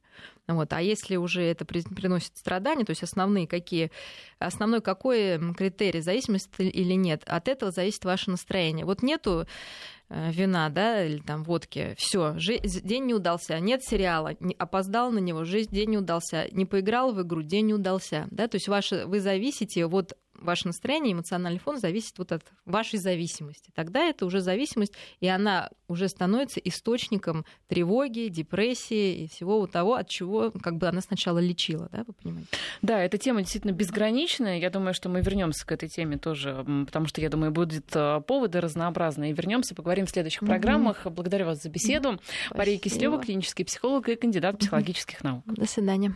[0.47, 0.73] Вот.
[0.73, 3.91] А если уже это приносит страдания, то есть основные какие,
[4.39, 8.85] основной какой критерий, зависимость или нет, от этого зависит ваше настроение.
[8.85, 9.47] Вот нету
[10.11, 15.45] э, вина, да, или там водки, все, день не удался, нет сериала, опоздал на него,
[15.45, 19.07] жизнь, день не удался, не поиграл в игру, день не удался, да, то есть ваше,
[19.07, 23.71] вы зависите вот ваше настроение, эмоциональный фон зависит вот от вашей зависимости.
[23.75, 29.95] Тогда это уже зависимость, и она уже становится источником тревоги, депрессии и всего вот того,
[29.95, 32.49] от чего как бы она сначала лечила, да, вы понимаете?
[32.83, 34.59] Да, эта тема действительно безграничная.
[34.59, 38.21] Я думаю, что мы вернемся к этой теме тоже, потому что, я думаю, будут э,
[38.27, 39.33] поводы разнообразные.
[39.33, 40.47] Вернемся, поговорим в следующих mm-hmm.
[40.47, 41.07] программах.
[41.07, 42.13] Благодарю вас за беседу.
[42.13, 42.57] Mm-hmm.
[42.57, 45.43] Мария Кислева, клинический психолог и кандидат психологических наук.
[45.47, 46.15] До свидания.